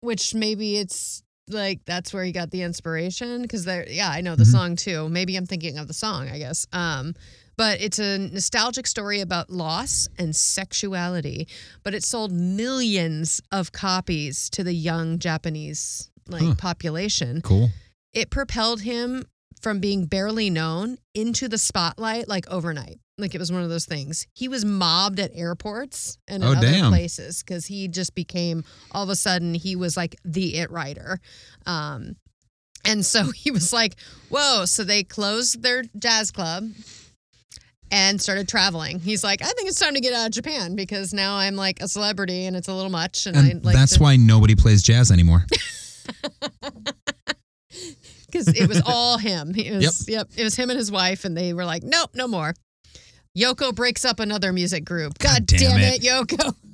[0.00, 4.34] which maybe it's like that's where he got the inspiration because there yeah i know
[4.34, 4.52] the Mhm.
[4.52, 7.14] song too maybe i'm thinking of the song i guess um
[7.56, 11.46] but it's a nostalgic story about loss and sexuality
[11.84, 16.54] but it sold millions of copies to the young japanese like Huh.
[16.56, 17.70] population Cool.
[18.12, 19.24] it propelled him
[19.60, 22.98] from being barely known into the spotlight like overnight.
[23.18, 24.26] Like it was one of those things.
[24.34, 26.90] He was mobbed at airports and at Oh, other damn.
[26.90, 31.18] places because he just became all of a sudden he was like the it writer.
[31.64, 32.16] Um,
[32.84, 33.96] and so he was like,
[34.28, 34.66] whoa.
[34.66, 36.64] So they closed their jazz club
[37.90, 38.98] and started traveling.
[39.00, 41.80] He's like, I think it's time to get out of Japan because now I'm like
[41.80, 43.24] a celebrity and it's a little much.
[43.26, 45.46] And, And I like that's to- why nobody plays jazz anymore.
[48.26, 49.54] because it was all him.
[49.56, 50.28] It was, yep.
[50.36, 52.54] It was him and his wife, and they were like, nope, no more.
[53.36, 55.18] Yoko breaks up another music group.
[55.18, 56.02] God, God damn damn it.
[56.02, 56.54] it, Yoko.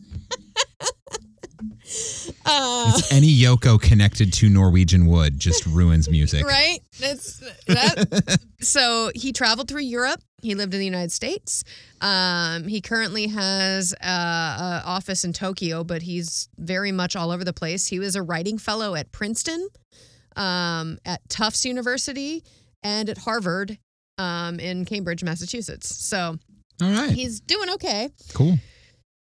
[2.46, 6.46] uh, any Yoko connected to Norwegian wood just ruins music.
[6.46, 6.78] right?
[7.00, 8.38] That's that.
[8.60, 10.20] so he traveled through Europe.
[10.40, 11.64] He lived in the United States.
[12.00, 17.44] Um, he currently has a, a office in Tokyo, but he's very much all over
[17.44, 17.86] the place.
[17.86, 19.68] He was a writing fellow at Princeton,
[20.36, 22.42] um, at Tufts University,
[22.82, 23.78] and at Harvard
[24.18, 26.04] um, in Cambridge, Massachusetts.
[26.04, 26.38] So
[26.82, 27.10] All right.
[27.10, 28.10] he's doing okay.
[28.34, 28.58] Cool.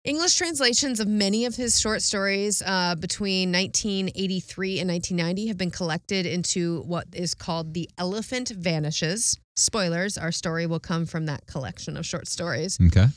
[0.03, 5.71] English translations of many of his short stories uh, between 1983 and 1990 have been
[5.71, 9.39] collected into what is called The Elephant Vanishes.
[9.55, 12.77] Spoilers, our story will come from that collection of short stories.
[12.87, 13.07] Okay.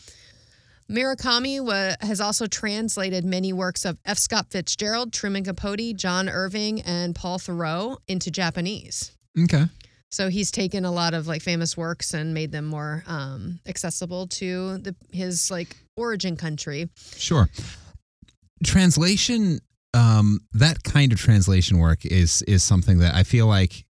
[0.90, 4.16] Murakami wa- has also translated many works of F.
[4.16, 9.12] Scott Fitzgerald, Truman Capote, John Irving, and Paul Theroux into Japanese.
[9.38, 9.64] Okay.
[10.11, 14.27] So he's taken a lot of like famous works and made them more um, accessible
[14.29, 16.88] to the, his like origin country.
[17.16, 17.49] Sure.
[18.64, 19.61] Translation,
[19.94, 23.85] um, that kind of translation work is is something that I feel like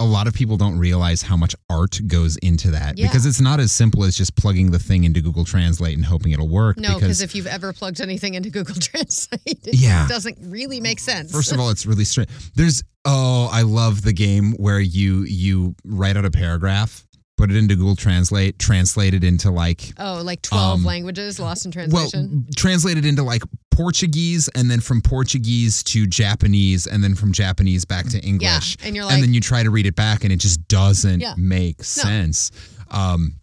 [0.00, 3.06] a lot of people don't realize how much art goes into that Yeah.
[3.06, 6.32] because it's not as simple as just plugging the thing into Google Translate and hoping
[6.32, 6.78] it'll work.
[6.78, 10.06] No, because if you've ever plugged anything into Google Translate, it Yeah.
[10.08, 11.30] doesn't really make sense.
[11.30, 12.28] First of all, it's really strange.
[12.56, 17.06] There's oh, I love the game where you you write out a paragraph,
[17.44, 21.66] put it into Google Translate, translate it into like oh, like 12 um, languages lost
[21.66, 22.44] in translation.
[22.46, 27.32] well, translate it into like Portuguese, and then from Portuguese to Japanese, and then from
[27.32, 28.76] Japanese back to English.
[28.82, 31.20] and you're like, and then you try to read it back, and it just doesn't
[31.20, 31.34] Yeah.
[31.36, 32.50] make sense.
[32.90, 33.34] Um,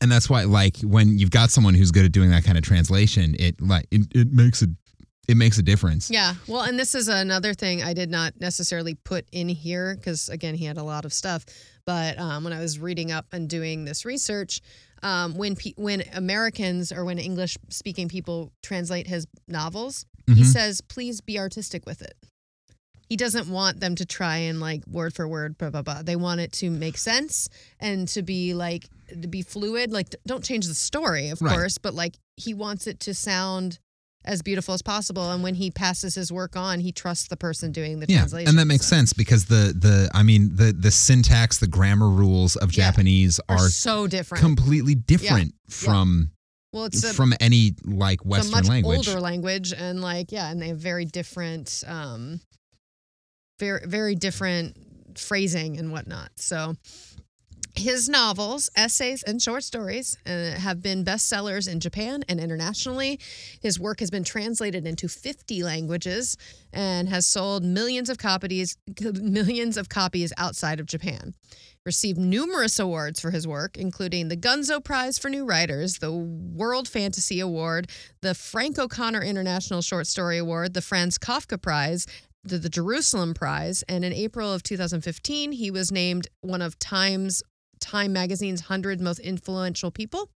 [0.00, 2.62] and that's why, like, when you've got someone who's good at doing that kind of
[2.64, 4.66] translation, it like it, it makes a
[5.28, 6.10] it makes a difference.
[6.10, 6.34] yeah.
[6.46, 10.54] Well, and this is another thing I did not necessarily put in here because, again,
[10.54, 11.44] he had a lot of stuff.
[11.84, 14.60] But um, when I was reading up and doing this research,
[15.02, 20.44] um, when pe- when Americans or when English speaking people translate his novels, he Mhm.
[20.44, 22.14] says, please be artistic with it.
[23.08, 26.02] He doesn't want them to try and like word for word, blah, blah, blah.
[26.02, 29.92] They want it to make sense and to be like, to be fluid.
[29.92, 31.54] Like, don't change the story, of Right.
[31.54, 33.78] course, but like he wants it to sound
[34.26, 35.30] as beautiful as possible.
[35.30, 38.48] And when he passes his work on, he trusts the person doing the Yeah, translation.
[38.48, 42.08] and that makes So- sense because the the I mean the the syntax, the grammar
[42.08, 42.90] rules of Yeah.
[42.90, 44.42] Japanese Are are so different.
[44.42, 46.30] completely different from
[46.72, 49.08] well, it's a, from any like Western much language.
[49.08, 52.40] older language, and like yeah, and they have very different, um,
[53.58, 54.76] very very different
[55.18, 56.30] phrasing and whatnot.
[56.36, 56.76] So.
[57.78, 63.20] His novels, essays, and short stories uh, have been bestsellers in Japan and internationally.
[63.60, 66.38] His work has been translated into 50 languages
[66.72, 68.78] and has sold millions of copies
[69.20, 71.34] millions of copies outside of Japan.
[71.84, 76.88] Received numerous awards for his work, including the Gunzo Prize for New Writers, the World
[76.88, 77.90] Fantasy Award,
[78.22, 82.06] the Frank O'Connor International Short Story Award, the Franz Kafka Prize,
[82.42, 87.42] the, the Jerusalem Prize, and in April of 2015, he was named one of Time's
[87.80, 90.30] Time Magazine's 100 most influential people.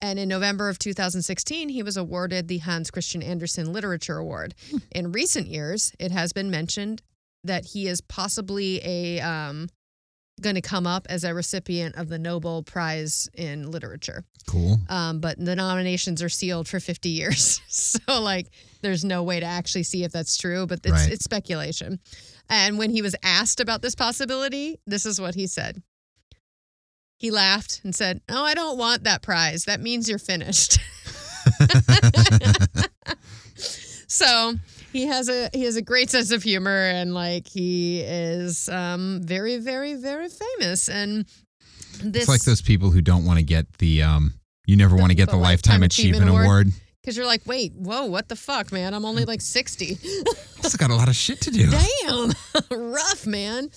[0.00, 4.54] And in November of 2016, he was awarded the Hans Christian Andersen Literature Award.
[4.92, 7.02] In recent years, it has been mentioned
[7.42, 9.68] that he is possibly a um,
[10.40, 14.24] going to come up as a recipient of the Nobel Prize in Literature.
[14.46, 14.78] Cool.
[14.88, 17.60] Um, but the nominations are sealed for 50 years.
[17.68, 18.46] so, like,
[18.82, 21.12] there's no way to actually see if that's true, but it's, Right.
[21.12, 21.98] it's speculation.
[22.48, 25.82] And when he was asked about this possibility, this is what he said.
[27.18, 29.64] He laughed and said, Oh, I don't want that prize.
[29.64, 30.78] That means you're finished.
[34.06, 34.54] so
[34.92, 39.20] he has a he has a great sense of humor and like he is um
[39.22, 40.88] very, very, very famous.
[40.88, 41.26] And
[42.02, 44.34] this It's like those people who don't want to get the um
[44.66, 46.44] you never want to get the the, Lifetime, Lifetime Achievement, Award.
[46.44, 46.68] Award.
[47.00, 48.92] because you're like, wait, whoa, what the fuck, man?
[48.92, 49.94] I'm only like 60.
[49.94, 51.70] Still got a lot of shit to do.
[52.02, 52.32] Damn,
[52.70, 53.70] rough, man.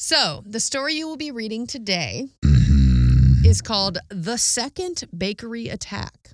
[0.00, 3.44] So, the story you will be reading today Mhm.
[3.46, 6.32] is called The Second Bakery Attack.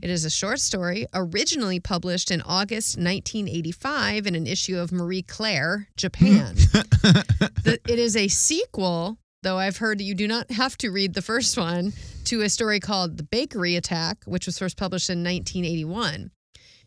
[0.00, 5.22] It is a short story originally published in August 1985 in an issue of Marie
[5.22, 6.54] Claire, Japan.
[7.64, 11.22] The- it is a sequel, though I've heard you do not have to read the
[11.22, 11.92] first one,
[12.24, 16.30] to a story called The Bakery Attack, which was first published in 1981.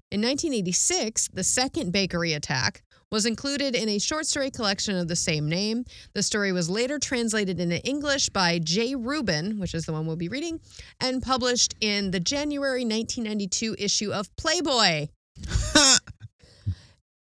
[0.09, 5.15] In 1986, the second bakery attack was included in a short story collection of the
[5.15, 5.85] same name.
[6.13, 10.15] The story was later translated into English by Jay Rubin, which is the one we'll
[10.15, 10.59] be reading,
[10.99, 15.07] and published in the January 1992 issue of Playboy.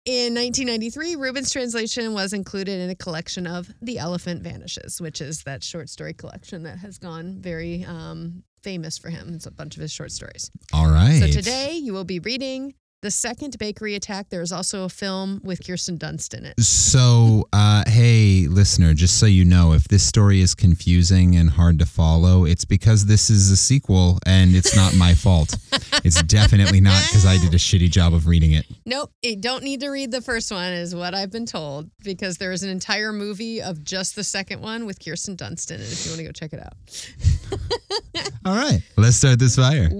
[0.04, 5.44] In 1993, Rubin's translation was included in a collection of The Elephant Vanishes, which is
[5.44, 9.32] that short story collection that has gone very um, famous for him.
[9.32, 10.50] It's a bunch of his short stories.
[10.72, 11.20] All right.
[11.20, 14.28] So today you will be reading The Second Bakery Attack.
[14.28, 16.60] There is also a film with Kirsten Dunst in it.
[16.60, 21.80] So, uh, hey, listener, just so you know, if this story is confusing and hard
[21.80, 25.56] to follow, it's because this is a sequel and it's not my fault.
[26.04, 28.66] It's definitely not because I did a shitty job of reading it.
[28.86, 32.38] Nope, you don't need to read the first one, is what I've been told, because
[32.38, 35.90] there is an entire movie of just the second one with Kirsten Dunst in it.
[35.90, 38.30] If you want to go check it out.
[38.44, 39.90] All right, let's start this fire.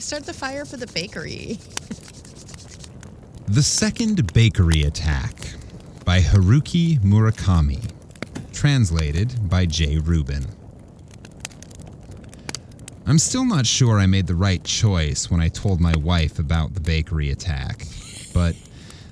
[0.00, 1.58] Start the fire for the bakery.
[3.46, 5.34] The Second Bakery Attack
[6.04, 7.84] by Haruki Murakami.
[8.52, 10.46] Translated by Jay Rubin.
[13.06, 16.74] I'm still not sure I made the right choice when I told my wife about
[16.74, 17.86] the bakery attack.
[18.32, 18.54] But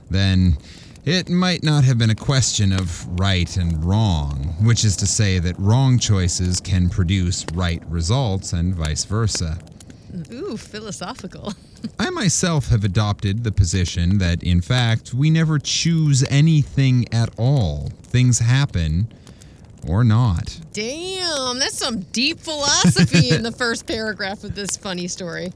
[0.08, 0.56] then
[1.04, 5.40] it might not have been a question of right and wrong, which is to say
[5.40, 9.58] that wrong choices can produce right results and vice versa.
[10.32, 11.54] Ooh, philosophical.
[11.98, 17.90] I myself have adopted the position that, in fact, we never choose anything at all.
[18.02, 19.08] Things happen
[19.86, 20.58] or not.
[20.72, 25.52] Damn, that's some deep philosophy in the first paragraph of this funny story.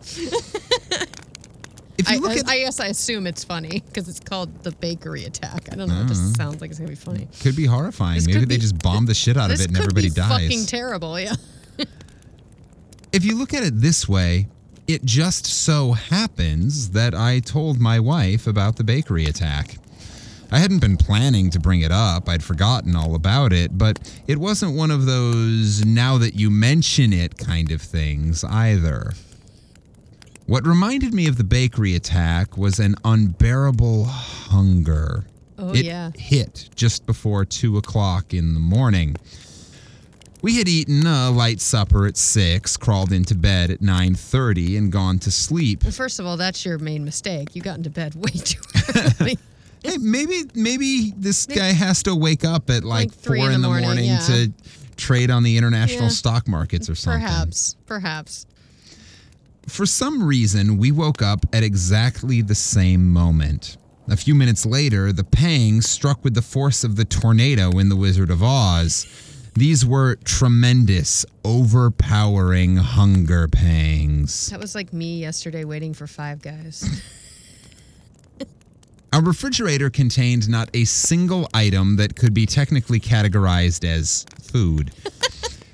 [1.98, 5.24] If you I, at I guess I assume it's funny because it's called the bakery
[5.24, 5.68] attack.
[5.70, 6.00] I don't know.
[6.00, 6.36] It just mm.
[6.36, 7.28] sounds like it's gonna be funny.
[7.40, 8.16] could be horrifying.
[8.16, 10.14] This Maybe they be- just bomb the shit out of it and could everybody be
[10.14, 10.42] dies.
[10.42, 11.20] fucking terrible.
[11.20, 11.34] Yeah.
[13.12, 14.48] If you look at it this way,
[14.88, 19.76] it just so happens that I told my wife about the bakery attack.
[20.50, 24.36] I hadn't been planning to bring it up, I'd forgotten all about it, but it
[24.36, 29.12] wasn't one of those now that you mention it kind of things either.
[30.46, 35.24] What reminded me of the bakery attack was an unbearable hunger.
[35.58, 36.10] Oh it yeah.
[36.16, 39.16] hit just before two o'clock in the morning.
[40.42, 44.90] We had eaten a light supper at six, crawled into bed at nine thirty, and
[44.92, 45.84] gone to sleep.
[45.84, 47.54] Well, first of all, that's your main mistake.
[47.54, 48.60] You got into bed way too
[49.20, 49.38] early.
[49.84, 53.52] Hey, maybe maybe this guy has to wake up at like, Like four in in
[53.52, 54.18] the the morning, morning, yeah.
[54.20, 54.52] to
[54.96, 56.08] trade on the international Yeah.
[56.10, 57.20] stock markets or something.
[57.20, 57.74] perhaps.
[57.86, 58.46] Perhaps.
[59.66, 63.76] For some reason, we woke up at exactly the same moment.
[64.08, 67.96] A few minutes later, the pang struck with the force of the tornado in The
[67.96, 69.04] Wizard of Oz.
[69.54, 74.48] These were tremendous, overpowering hunger pangs.
[74.48, 77.02] That was like me yesterday waiting for Five Guys.
[79.12, 84.90] Our refrigerator contained not a single item that could be technically categorized as food.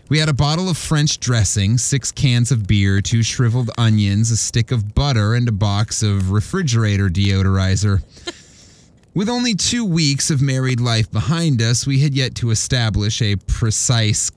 [0.08, 4.36] we had a bottle of French dressing, six cans of beer, two shriveled onions, a
[4.36, 8.02] stick of butter, and a box of refrigerator deodorizer.
[9.14, 13.36] With only two weeks of married life behind us, we had yet to establish a
[13.36, 14.30] precise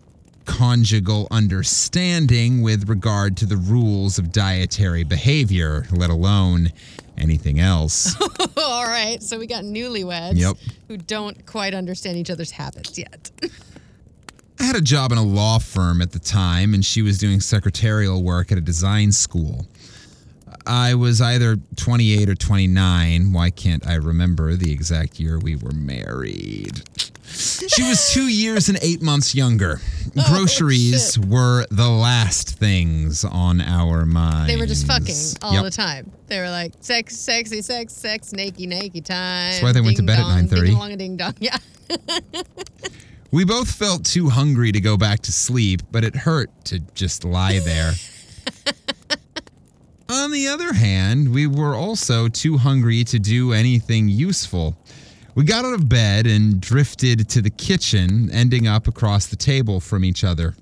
[0.45, 6.71] conjugal understanding with regard to the rules of dietary behavior, let alone
[7.17, 8.15] anything else.
[8.57, 9.21] all right.
[9.21, 10.57] So we got newlyweds Yep.
[10.87, 13.29] who don't quite understand each other's habits yet.
[14.59, 17.39] I had a job in a law firm at the time, and she was doing
[17.39, 19.67] secretarial work at a design school.
[20.67, 23.33] I was either 28 or 29.
[23.33, 26.83] Why can't I remember the exact year we were married?
[27.33, 29.79] She was two years and eight months younger.
[30.17, 31.25] Oh, Groceries shit.
[31.25, 34.51] were the last things on our minds.
[34.51, 35.63] They were just fucking all Yep.
[35.63, 36.11] the time.
[36.27, 39.51] They were like sex, sexy, sex, sex, nakey, nakey time.
[39.51, 40.65] That's why they went to ding bed at dong, 9:30.
[40.65, 41.33] Ding dong, ding dong.
[41.39, 41.57] Yeah.
[43.31, 47.23] We both felt too hungry to go back to sleep, but it hurt to just
[47.23, 47.93] lie there.
[50.11, 54.75] On the other hand, we were also too hungry to do anything useful.
[55.35, 59.79] We got out of bed and drifted to the kitchen, ending up across the table
[59.79, 60.55] from each other.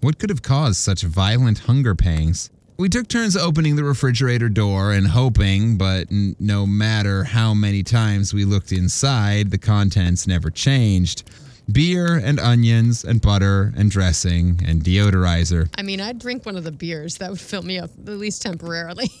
[0.00, 2.50] What could have caused such violent hunger pangs?
[2.76, 7.84] We took turns opening the refrigerator door and hoping, but n- no matter how many
[7.84, 11.30] times we looked inside, the contents never changed.
[11.70, 15.68] Beer and onions and butter and dressing and deodorizer.
[15.76, 17.18] I mean, I'd drink one of the beers.
[17.18, 19.10] That would fill me up, at least temporarily.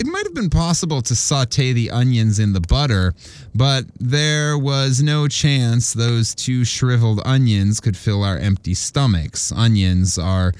[0.00, 3.12] It might have been possible to saute the onions in the butter,
[3.54, 9.52] but there was no chance those two shriveled onions could fill our empty stomachs.
[9.52, 10.54] Onions are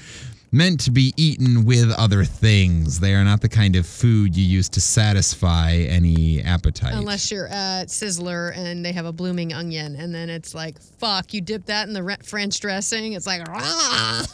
[0.51, 2.99] meant to be eaten with other things.
[2.99, 6.93] They are not the kind of food you use to satisfy any appetite.
[6.93, 11.33] Unless you're at Sizzler and they have a blooming onion, and then it's like, fuck,
[11.33, 13.13] you dip that in the re- French dressing.
[13.13, 13.61] It's like, "Rah."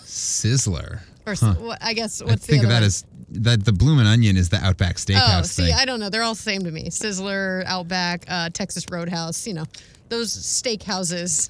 [0.05, 1.01] Sizzler.
[1.26, 4.38] Or what, I guess I what's think the of that as that the blooming Onion
[4.38, 5.74] is the Outback Steakhouse Oh, see, thing.
[5.74, 6.09] I don't know.
[6.09, 6.86] They're all the same to me.
[6.89, 9.45] Sizzler, Outback, uh, Texas Roadhouse.
[9.45, 9.65] You know,
[10.10, 11.49] those steakhouses,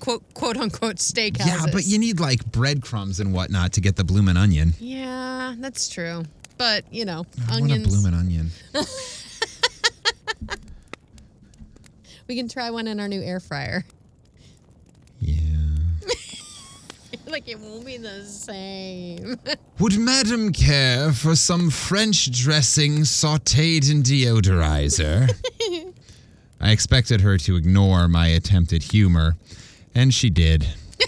[0.00, 1.46] quote quote unquote steakhouses.
[1.46, 4.74] yeah, but you need like breadcrumbs and whatnot to get the Bloomin' Onion.
[4.78, 6.24] Yeah, that's true.
[6.58, 7.80] But you know, I want a.
[7.80, 8.50] Bloomin' Onion.
[12.28, 13.84] We can try one in our new air fryer.
[15.20, 15.36] Yeah.
[17.26, 19.38] like it won't be the same.
[19.78, 25.30] Would Madam care for some French dressing sauteed in deodorizer?
[26.60, 29.36] I expected her to ignore my attempted humor,
[29.94, 30.66] and she did.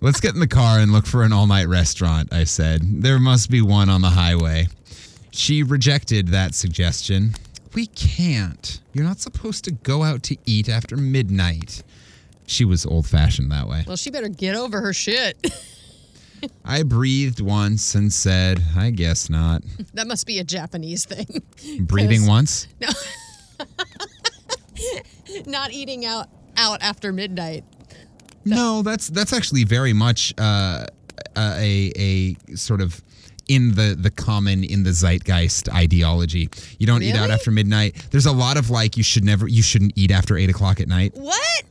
[0.00, 3.02] Let's get in the car and look for an all night restaurant, I said.
[3.02, 4.68] There must be one on the highway.
[5.30, 7.34] She rejected that suggestion.
[7.74, 8.80] We can't.
[8.92, 11.82] You're not supposed to go out to eat after midnight.
[12.46, 13.84] She was old fashioned that way.
[13.86, 15.36] well, she better get over her shit.
[16.64, 19.62] I breathed once and said, I guess not.
[19.94, 21.42] that must be a Japanese thing.
[21.80, 22.68] Breathing once?
[22.80, 22.88] No.
[25.46, 27.64] not eating out out after midnight.
[28.44, 30.86] No, that's that's actually very much uh,
[31.36, 33.02] a a sort of
[33.48, 36.48] in the the common in the zeitgeist ideology.
[36.78, 38.06] You don't eat out after midnight.
[38.10, 40.88] There's a lot of like you should never you shouldn't eat after eight o'clock at
[40.88, 41.12] night.
[41.14, 41.62] What?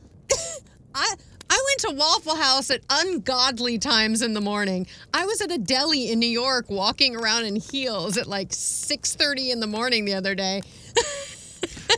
[0.94, 1.14] I
[1.84, 4.86] to Waffle House at ungodly times in the morning.
[5.12, 9.50] I was at a deli in New York walking around in heels at like 6:30
[9.52, 10.62] in the morning the other day.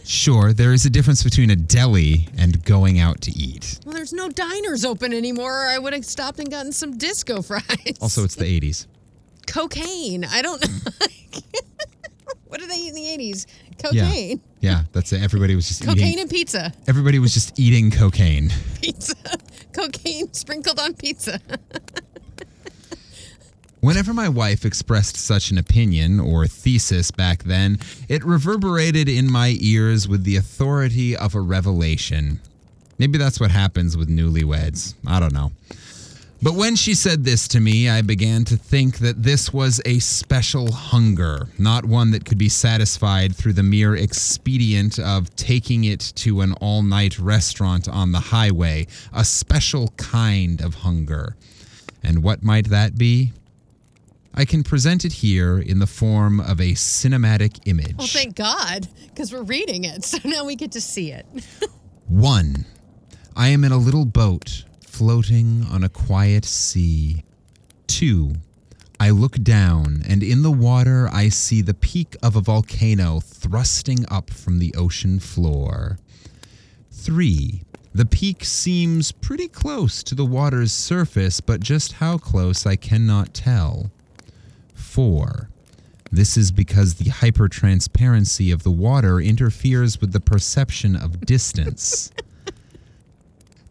[0.05, 3.81] Sure, there is a difference between a deli and going out to eat.
[3.85, 7.43] Well, there's no diners open anymore or I would have stopped and gotten some disco
[7.43, 7.99] fries.
[8.01, 8.87] Also, it's the 80s.
[9.47, 10.25] cocaine.
[10.25, 10.75] I don't know.
[12.47, 13.47] what did they eat in the 80s?
[13.83, 14.41] Cocaine.
[14.61, 15.23] Yeah, that's it.
[15.23, 15.95] Everybody was just eating.
[15.95, 16.21] Cocaine eating.
[16.23, 16.73] and pizza.
[16.87, 18.51] Everybody was just eating cocaine.
[18.81, 19.15] Pizza.
[19.77, 21.39] Cocaine sprinkled on pizza.
[23.81, 29.57] Whenever my wife expressed such an opinion or thesis back then, it reverberated in my
[29.61, 32.41] ears with the authority of a revelation.
[32.99, 34.95] Maybe that's what happens with newlyweds.
[35.07, 35.53] I don't know.
[36.43, 39.99] But when she said this to me, I began to think that this was a
[40.01, 46.13] special hunger, not one that could be satisfied through the mere expedient of taking it
[46.17, 51.37] to an all night restaurant on the highway, a special kind of hunger.
[52.03, 53.33] And what might that be?
[54.35, 57.97] I can present it here in the form of a cinematic image.
[57.97, 60.05] Well, thank God, because we're reading it.
[60.05, 61.25] So now we get to see it.
[62.09, 62.67] One,
[63.35, 64.65] I am in a little boat
[64.97, 67.23] floating on a quiet sea.
[67.87, 68.33] Two,
[68.99, 74.07] I look down, and in the water I see the peak of a volcano thrusting
[74.11, 75.99] up from the ocean floor.
[76.91, 77.63] Three,
[77.95, 83.35] the peak seems pretty close to the water's surface, but just how close I cannot
[83.35, 83.91] tell.
[84.73, 85.51] Four,
[86.11, 92.11] this is because the hypertransparency of the water interferes with the perception of distance.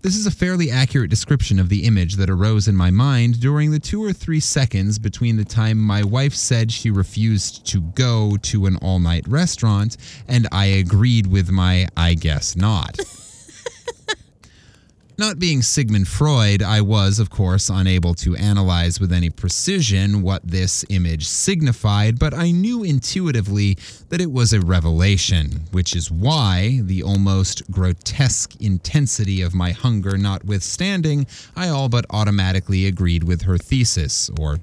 [0.06, 3.72] This is a fairly accurate description of the image that arose in my mind during
[3.72, 8.38] the two or three seconds between the time my wife said she refused to go
[8.44, 9.98] to an all night restaurant
[10.28, 13.00] and I agreed with my I guess not.
[15.18, 20.46] Not being Sigmund Freud, I was, of course, unable to analyze with any precision what
[20.46, 23.78] this image signified, but I knew intuitively
[24.10, 30.18] that it was a revelation, which is why, the almost grotesque intensity of my hunger
[30.18, 34.60] notwithstanding, I all but automatically agreed with her thesis, or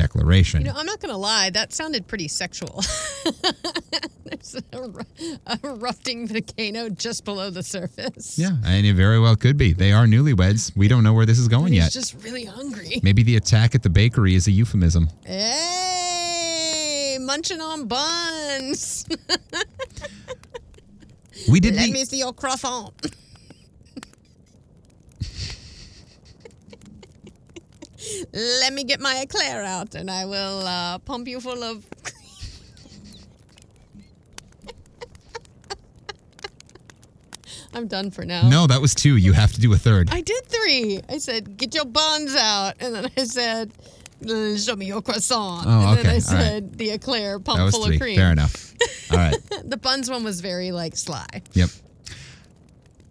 [0.00, 0.60] declaration.
[0.60, 2.80] You know, I'm not going to lie, that sounded pretty sexual.
[4.24, 5.04] There's a, ru-
[5.64, 8.38] erupting volcano just below the surface.
[8.38, 9.72] yeah, and it very well could be.
[9.72, 10.74] They are newlyweds.
[10.76, 11.92] We don't know where this is going He's yet.
[11.92, 13.00] just really hungry.
[13.02, 15.08] Maybe the attack at the bakery is a euphemism.
[15.24, 19.04] Hey, munching on buns.
[21.50, 22.92] We did Let the me see your croissant.
[28.32, 31.84] Let me get my eclair out and I will uh, pump you full of.
[37.72, 38.48] I'm done for now.
[38.48, 39.16] No, that was two.
[39.16, 40.08] You have to do a third.
[40.12, 41.00] I did three.
[41.08, 42.74] I said, get your buns out.
[42.80, 43.72] And then I said,
[44.28, 45.66] "Uh, show me your croissant.
[45.66, 46.02] Oh, and okay.
[46.02, 46.22] then I All right.
[46.22, 47.96] said, the eclair pump full three.
[47.96, 48.16] of cream.
[48.16, 48.74] Fair enough.
[49.12, 49.36] All right.
[49.64, 51.26] The buns one was very like sly.
[51.52, 51.68] Yep.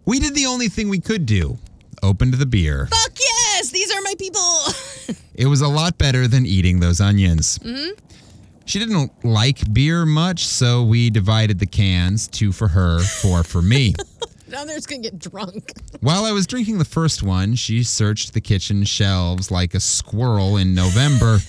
[0.04, 1.58] We did the only thing we could do.
[2.02, 2.86] Opened the beer.
[2.90, 3.18] Fuck
[3.60, 5.16] yes, these are my people.
[5.32, 7.58] It was a lot better than eating those onions.
[7.60, 7.98] Mm-hmm.
[8.66, 13.62] She didn't like beer much, so we divided the cans two for her, four for
[13.62, 13.94] me.
[14.50, 15.72] Down there, it's gonna get drunk.
[16.00, 20.58] While I was drinking the first one, she searched the kitchen shelves like a squirrel
[20.58, 21.38] in November.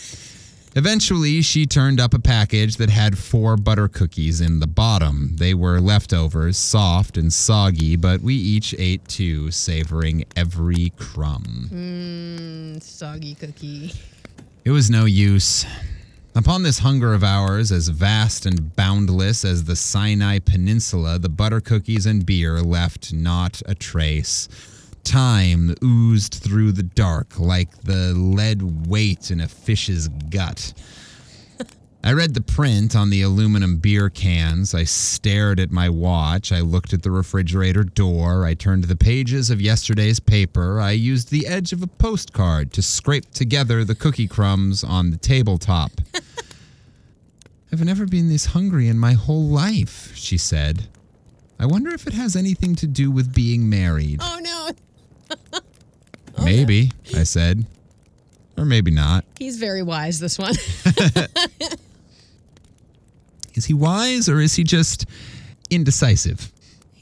[0.74, 5.36] Eventually, she turned up a package that had four butter cookies in the bottom.
[5.36, 11.70] They were leftovers, soft and soggy, but we each ate two, savoring every crumb.
[11.74, 13.92] Mmm, soggy cookie.
[14.64, 15.66] It was no use.
[16.34, 21.60] Upon this hunger of ours, as vast and boundless as the Sinai Peninsula, the butter
[21.60, 24.48] cookies and beer left not a trace.
[25.04, 30.74] Time oozed through the dark like the lead weight in a fish's gut.
[32.04, 34.74] I read the print on the aluminum beer cans.
[34.74, 36.52] I stared at my watch.
[36.52, 38.46] I looked at the refrigerator door.
[38.46, 40.80] I turned the pages of yesterday's paper.
[40.80, 45.18] I used the edge of a postcard to scrape together the cookie crumbs on the
[45.18, 45.92] tabletop.
[47.72, 50.88] I've never been this hungry in my whole life, she said.
[51.58, 54.20] I wonder if it has anything to do with being married.
[54.22, 54.72] Oh no,
[56.44, 57.66] maybe, I said.
[58.58, 59.26] Or maybe not.
[59.40, 60.20] he's very wise.
[60.20, 60.54] This one.
[63.54, 65.06] Is he wise or is he just
[65.70, 66.52] indecisive?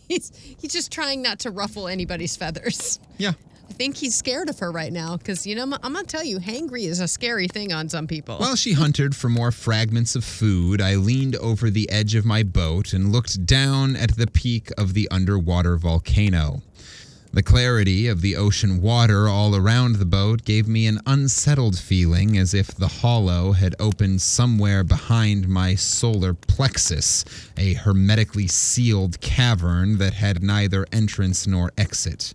[0.08, 3.00] he's he's just trying not to ruffle anybody's feathers.
[3.18, 3.34] Yeah.
[3.70, 6.24] I think he's scared of her right now because you know I'm, I'm gonna tell
[6.24, 8.38] you, hangry is a scary thing on some people.
[8.38, 12.42] While she hunted for more fragments of food, I leaned over the edge of my
[12.42, 16.64] boat and looked down at the peak of the underwater volcano.
[17.32, 22.36] The clarity of the ocean water all around the boat gave me an unsettled feeling
[22.36, 27.24] as if the hollow had opened somewhere behind my solar plexus,
[27.56, 32.34] a hermetically sealed cavern that had neither entrance nor exit.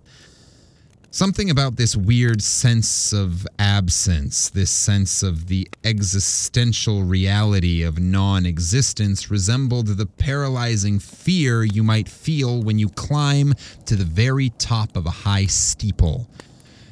[1.14, 8.44] Something about this weird sense of absence, this sense of the existential reality of non
[8.44, 13.54] existence, resembled the paralyzing fear you might feel when you climb
[13.86, 16.28] to the very top of a high steeple.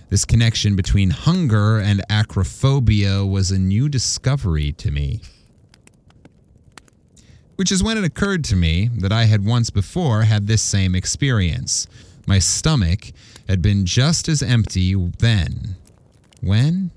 [0.08, 5.20] This connection between hunger and acrophobia was a new discovery to me.
[7.56, 10.94] Which is when it occurred to me that I had once before had this same
[10.94, 11.88] experience.
[12.28, 13.10] My stomach
[13.48, 15.76] had been just as empty then.
[16.40, 16.90] When?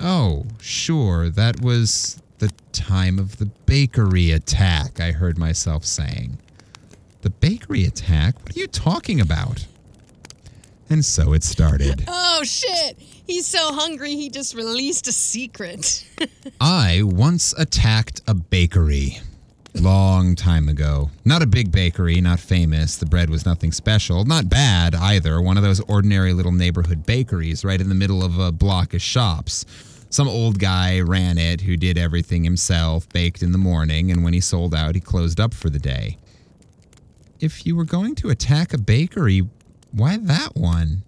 [0.00, 6.38] Oh, sure, that was the time of the bakery attack, I heard myself saying.
[7.20, 8.34] The bakery attack?
[8.42, 9.66] What are you talking about?
[10.90, 12.04] And so it started.
[12.08, 12.98] oh shit!
[12.98, 16.04] He's so hungry he just released a secret.
[16.60, 19.20] I once attacked a bakery.
[19.74, 21.10] Long time ago.
[21.24, 22.96] Not a big bakery, not famous.
[22.96, 24.24] The bread was nothing special.
[24.24, 25.40] Not bad either.
[25.40, 29.00] One of those ordinary little neighborhood bakeries right in the middle of a block of
[29.00, 29.64] shops.
[30.10, 34.34] Some old guy ran it who did everything himself, baked in the morning, and when
[34.34, 36.18] he sold out, he closed up for the day.
[37.40, 39.48] If you were going to attack a bakery,
[39.90, 41.02] why that one?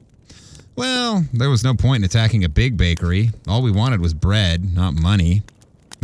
[0.74, 3.30] Well, there was no point in attacking a big bakery.
[3.46, 5.42] All we wanted was bread, not money.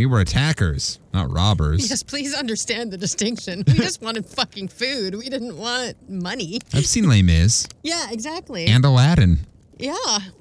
[0.01, 1.91] We were attackers, not robbers.
[1.91, 3.65] yes, please understand the distinction.
[3.67, 5.15] We just wanted fucking food.
[5.15, 6.59] We didn't want money.
[6.73, 8.65] I've seen Les Mis Yeah, exactly.
[8.65, 9.41] and Aladdin.
[9.79, 9.93] yeah,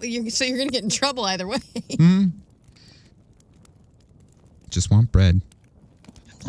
[0.02, 1.58] you're, so you're gonna get in trouble either way.
[1.98, 2.28] Hmm.
[4.70, 5.42] Just want bread.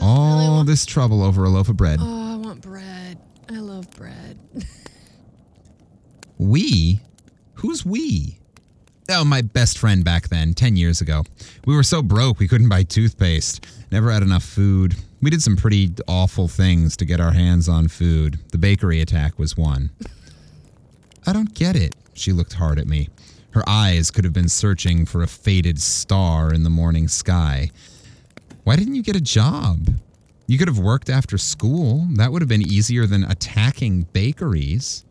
[0.00, 1.98] All this trouble over a loaf of bread.
[2.00, 3.18] Oh, I want bread.
[3.48, 4.38] I love bread.
[6.38, 7.00] We?
[7.54, 8.38] Who's we?
[9.12, 11.24] Oh, my best friend back then, 10 years ago.
[11.66, 13.66] We were so broke we couldn't buy toothpaste.
[13.90, 14.94] Never had enough food.
[15.20, 18.38] We did some pretty awful things to get our hands on food.
[18.52, 19.90] The bakery attack was one.
[21.26, 21.96] I don't get it.
[22.14, 23.08] She looked hard at me.
[23.50, 27.72] Her eyes could have been searching for a faded star in the morning sky.
[28.62, 29.88] Why didn't you get a job?
[30.46, 32.06] You could have worked after school.
[32.14, 35.04] That would have been easier than attacking bakeries.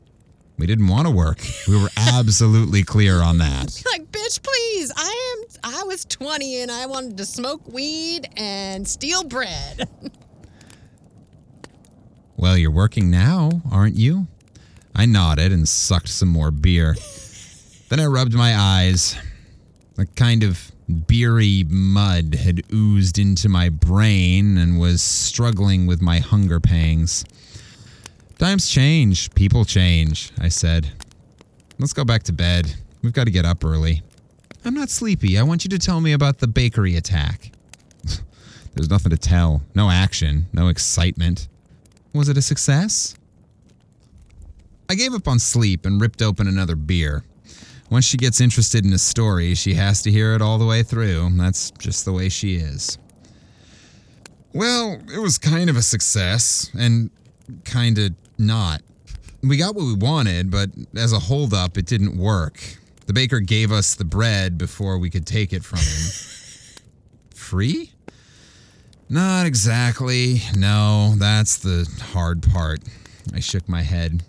[0.59, 1.39] We didn't want to work.
[1.67, 3.81] We were absolutely clear on that.
[3.91, 4.91] like, bitch, please.
[4.95, 5.73] I am.
[5.73, 9.87] I was 20 and I wanted to smoke weed and steal bread.
[12.39, 14.27] Well, you're working now, aren't you?
[14.95, 16.95] I nodded and sucked some more beer.
[17.89, 19.17] then I rubbed my eyes.
[19.97, 20.71] A kind of
[21.05, 27.25] beery mud had oozed into my brain and was struggling with my hunger pangs.
[28.39, 30.89] Times change, people change, I said.
[31.77, 32.73] Let's go back to bed.
[33.01, 34.01] We've got to get up early.
[34.63, 35.37] I'm not sleepy.
[35.37, 37.51] I want you to tell me about the bakery attack.
[38.73, 39.61] There's nothing to tell.
[39.75, 41.49] No action, no excitement.
[42.13, 43.13] Was it a success?
[44.89, 47.25] I gave up on sleep and ripped open another beer.
[47.89, 50.81] Once she gets interested in a story, she has to hear it all the way
[50.81, 51.29] through.
[51.33, 52.97] That's just the way she is.
[54.53, 57.11] Well, it was kind of a success, and
[57.65, 58.81] kind of not.
[59.43, 62.59] we got what we wanted, but as a holdup, it didn't work.
[63.05, 66.85] The baker gave us the bread before we could take it from him.
[67.35, 67.91] Free?
[69.09, 70.41] Not exactly.
[70.55, 72.79] No, that's the hard part.
[73.33, 74.23] I shook my head.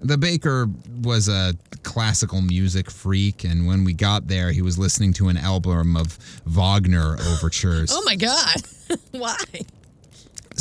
[0.00, 0.68] The baker
[1.02, 5.36] was a classical music freak, and when we got there, he was listening to an
[5.36, 7.90] album of Wagner overtures.
[7.94, 8.62] Oh my God.
[9.12, 9.36] Why?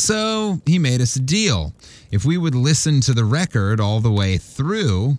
[0.01, 1.73] So he made us a deal.
[2.09, 5.17] If we would listen to the record all the way through,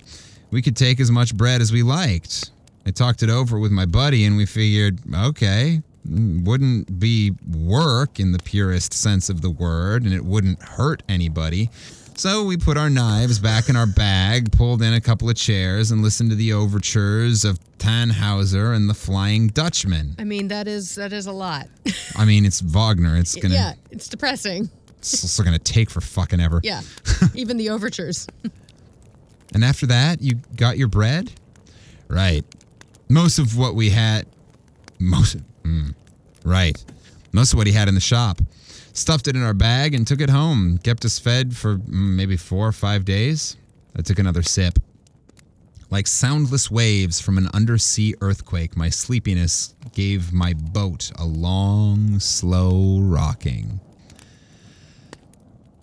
[0.51, 2.51] we could take as much bread as we liked.
[2.85, 8.33] I talked it over with my buddy, and we figured, okay, wouldn't be work in
[8.33, 11.71] the purest sense of the word, and it wouldn't hurt anybody.
[12.15, 15.91] So we put our knives back in our bag, pulled in a couple of chairs,
[15.91, 20.15] and listened to the overtures of Tannhauser and the Flying Dutchman.
[20.19, 21.69] I mean, that is that is a lot.
[22.17, 23.17] I mean, it's Wagner.
[23.17, 24.71] It's gonna, yeah, it's depressing.
[24.99, 26.61] it's also gonna take for fucking ever.
[26.63, 26.83] Yeah,
[27.35, 28.27] even the overtures.
[29.55, 31.33] And after that, you got your bread?
[32.09, 32.45] Right.
[33.09, 34.27] Most of what we had.
[34.99, 35.39] Most.
[35.65, 35.95] Mm,
[36.45, 36.83] right.
[37.33, 38.41] Most of what he had in the shop.
[38.93, 40.79] Stuffed it in our bag and took it home.
[40.79, 43.57] Kept us fed for mm, maybe four or five days.
[43.97, 44.79] I took another sip.
[45.91, 52.99] Like soundless waves from an undersea earthquake, my sleepiness gave my boat a long, slow
[53.01, 53.81] rocking.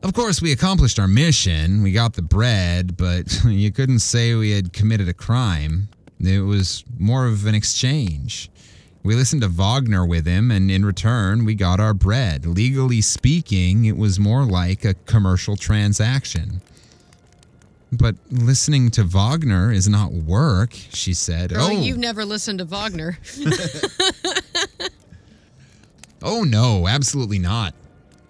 [0.01, 1.83] Of course, we accomplished our mission.
[1.83, 5.89] We got the bread, but you couldn't say we had committed a crime.
[6.19, 8.49] It was more of an exchange.
[9.01, 12.45] We listened to Wagner with him, and in return, we got our bread.
[12.45, 16.61] Legally speaking, it was more like a commercial transaction.
[17.91, 21.51] But listening to Wagner is not work, she said.
[21.51, 23.17] Girl, oh, you've never listened to Wagner.
[26.21, 27.73] Oh, no, absolutely not.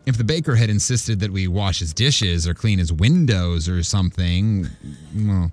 [0.06, 3.84] If the baker had insisted that we wash his dishes or clean his windows or
[3.84, 4.68] something,
[5.16, 5.52] well,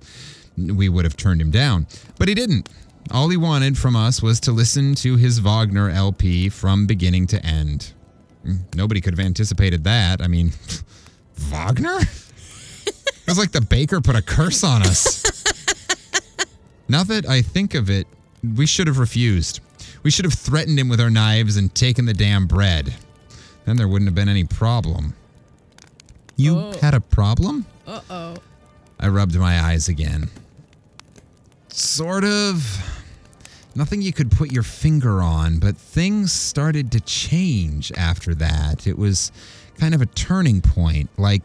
[0.56, 1.86] we would have turned him down.
[2.18, 2.68] But he didn't.
[3.12, 7.44] All he wanted from us was to listen to his Wagner LP from beginning to
[7.44, 7.92] end.
[8.74, 10.20] Nobody could have anticipated that.
[10.22, 10.52] I mean,
[11.38, 11.98] Wagner?
[12.00, 15.24] It was like the baker put a curse on us.
[16.88, 18.06] now that I think of it,
[18.56, 19.60] we should have refused.
[20.04, 22.94] We should have threatened him with our knives and taken the damn bread.
[23.64, 25.14] Then there wouldn't have been any problem.
[26.36, 26.78] You Oh.
[26.80, 27.66] had a problem?
[27.86, 28.36] Uh oh.
[29.00, 30.30] I rubbed my eyes again.
[31.76, 32.64] Sort of.
[33.74, 38.86] Nothing you could put your finger on, but things started to change after that.
[38.86, 39.30] It was
[39.78, 41.10] kind of a turning point.
[41.18, 41.42] Like,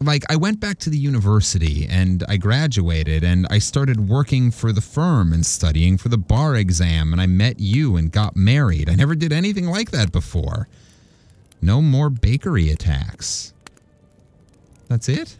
[0.00, 4.72] like I went back to the university and I graduated and I started working for
[4.72, 8.88] the firm and studying for the bar exam and I met you and got married.
[8.88, 10.66] I never did anything like that before.
[11.60, 13.52] No more bakery attacks.
[14.88, 15.36] That's it?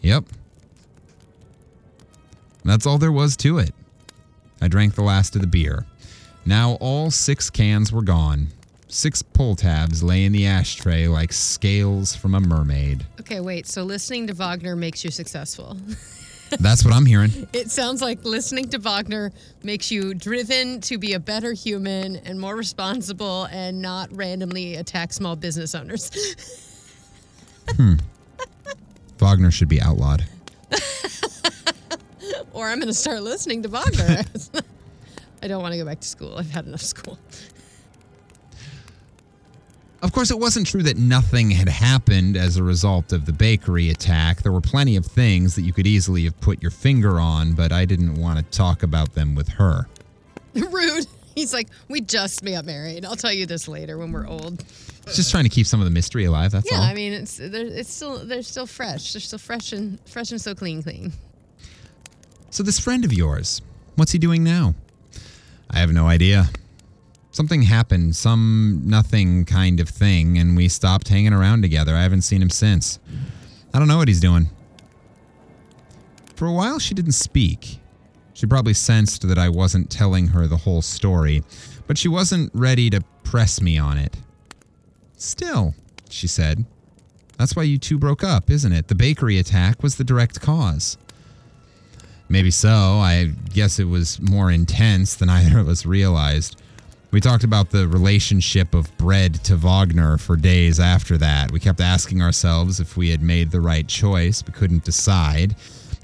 [0.00, 0.24] Yep.
[2.66, 3.74] That's all there was to it.
[4.60, 5.84] I drank the last of the beer.
[6.44, 8.48] Now all six cans were gone.
[8.88, 13.04] Six pull tabs lay in the ashtray like scales from a mermaid.
[13.20, 13.66] Okay, wait.
[13.66, 15.76] So listening to Wagner makes you successful.
[16.60, 17.48] That's what I'm hearing.
[17.52, 19.32] It sounds like listening to Wagner
[19.64, 25.12] makes you driven to be a better human and more responsible and not randomly attack
[25.12, 26.10] small business owners.
[27.70, 27.94] hmm.
[29.18, 30.24] Wagner should be outlawed.
[32.52, 34.22] or I'm going to start listening to Wagner.
[35.42, 36.36] I don't want to go back to school.
[36.38, 37.18] I've had enough school.
[40.02, 43.90] Of course, it wasn't true that nothing had happened as a result of the bakery
[43.90, 44.42] attack.
[44.42, 47.72] There were plenty of things that you could easily have put your finger on, but
[47.72, 49.88] I didn't want to talk about them with her.
[50.54, 51.06] Rude.
[51.34, 53.04] He's like, we just got married.
[53.04, 54.64] I'll tell you this later when we're old.
[55.06, 56.82] Just trying to keep some of the mystery alive, that's Yeah, all.
[56.84, 59.12] I mean, it's they're, it's still they're still fresh.
[59.12, 61.12] They're still fresh and fresh and so clean, clean.
[62.56, 63.60] So, this friend of yours,
[63.96, 64.74] what's he doing now?
[65.68, 66.48] I have no idea.
[67.30, 71.94] Something happened, some nothing kind of thing, and we stopped hanging around together.
[71.94, 72.98] I haven't seen him since.
[73.74, 74.48] I don't know what he's doing.
[76.34, 77.78] For a while, she didn't speak.
[78.32, 81.42] She probably sensed that I wasn't telling her the whole story,
[81.86, 84.16] but she wasn't ready to press me on it.
[85.18, 85.74] Still,
[86.08, 86.64] she said,
[87.36, 88.88] that's why you two broke up, isn't it?
[88.88, 90.96] The bakery attack was the direct cause.
[92.28, 92.70] Maybe so.
[92.70, 96.60] I guess it was more intense than either of us realized.
[97.12, 101.50] We talked about the relationship of bread to Wagner for days after that.
[101.52, 105.54] We kept asking ourselves if we had made the right choice, but couldn't decide.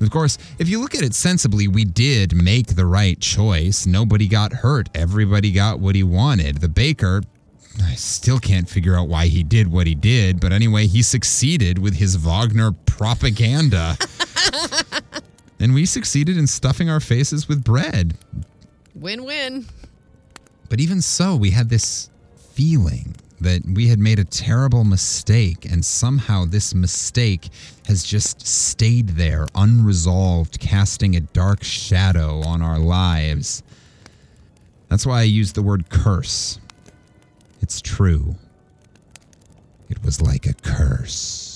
[0.01, 3.85] Of course, if you look at it sensibly, we did make the right choice.
[3.85, 4.89] Nobody got hurt.
[4.95, 6.59] Everybody got what he wanted.
[6.59, 7.23] The baker,
[7.83, 11.79] I still can't figure out why he did what he did, but anyway, he succeeded
[11.79, 13.97] with his Wagner propaganda.
[15.63, 18.19] and we succeeded in stuffing our faces with bread.
[18.97, 19.67] Win win.
[20.69, 22.11] But even so, we had this
[22.51, 27.49] feeling that we had made a terrible mistake, and somehow this mistake
[27.87, 33.63] has just stayed there, unresolved, casting a dark shadow on our lives.
[34.89, 36.59] That's why I used the word curse.
[37.61, 38.35] It's true.
[39.89, 41.52] It was like a curse.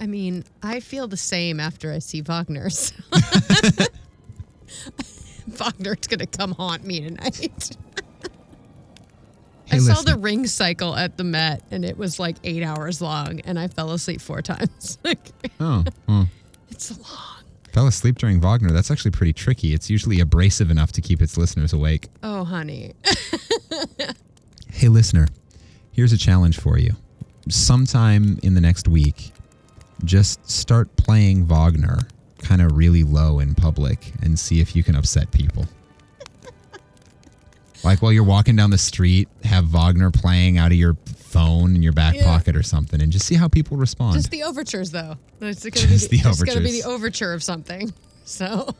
[0.00, 2.92] I mean, I feel the same after I see Wagner's.
[5.48, 7.76] Wagner's gonna come haunt me tonight.
[9.66, 13.00] Hey, I saw the ring cycle at the Met and it was like eight hours
[13.00, 14.98] long and I fell asleep four times.
[15.04, 15.30] like,
[15.60, 16.28] Oh, well,
[16.70, 17.44] it's long.
[17.72, 18.70] fell asleep during Wagner.
[18.72, 19.72] That's actually pretty tricky.
[19.74, 22.08] It's usually abrasive enough to keep its listeners awake.
[22.22, 22.94] Oh, honey.
[24.72, 25.28] Hey, listener,
[25.92, 26.92] here's a challenge for you.
[27.48, 29.32] Sometime in the next week,
[30.04, 31.98] just start playing Wagner
[32.38, 35.66] kind of really low in public and see if you can upset people.
[37.84, 41.82] like while you're walking down the street, have Wagner playing out of your phone in
[41.82, 42.24] your back Yeah.
[42.24, 44.14] pocket or something and just see how people respond.
[44.16, 45.16] Just the overtures, though.
[45.40, 47.92] It's gonna Just be the it's gonna be the overture of something.
[48.24, 48.76] So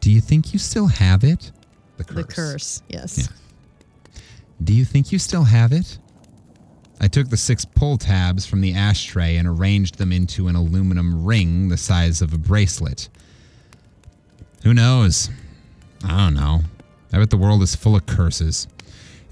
[0.00, 1.52] Do you think you still have it?
[1.98, 2.14] The curse.
[2.16, 3.18] the curse, yes.
[3.18, 4.20] Yeah.
[4.64, 5.98] Do you think you still have it?
[7.00, 11.24] I took the six pull tabs from the ashtray and arranged them into an aluminum
[11.24, 13.08] ring the size of a bracelet.
[14.64, 15.30] Who knows?
[16.04, 16.60] I don't know.
[17.12, 18.66] I bet the world is full of curses.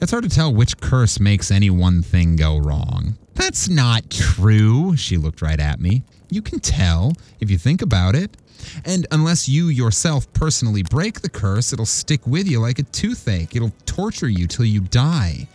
[0.00, 3.16] It's hard to tell which curse makes any one thing go wrong.
[3.34, 6.02] That's not true, she looked right at me.
[6.30, 8.36] You can tell if you think about it.
[8.84, 13.54] And unless you yourself personally break the curse, it'll stick with you like a toothache.
[13.54, 15.48] It'll torture you till you die.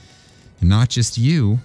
[0.60, 1.60] And not just you,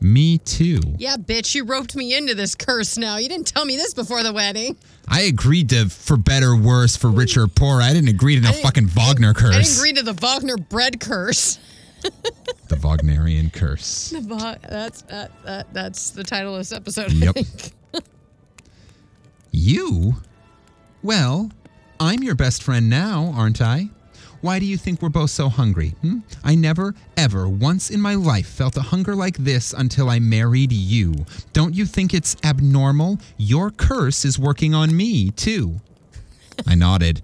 [0.00, 0.80] me too.
[0.98, 3.16] Yeah, bitch, you roped me into this curse now.
[3.16, 4.76] You didn't tell me this before the wedding.
[5.08, 7.82] I agreed to for better, worse, for richer, or poor.
[7.82, 9.54] I didn't agree to no fucking Wagner curse.
[9.54, 11.58] I didn't agree to the Wagner bread curse.
[12.68, 14.10] the Wagnerian curse.
[14.10, 17.12] The Va- that's that, that that's the title of this episode.
[17.12, 17.36] Yep.
[19.52, 20.14] You?
[21.02, 21.50] Well,
[21.98, 23.90] I'm your best friend now, aren't I?
[24.40, 25.90] Why do you think we're both so hungry?
[26.00, 26.20] Hmm?
[26.42, 30.72] I never, ever, once in my life felt a hunger like this until I married
[30.72, 31.26] you.
[31.52, 33.18] Don't you think it's abnormal?
[33.36, 35.80] Your curse is working on me, too.
[36.66, 37.22] I nodded.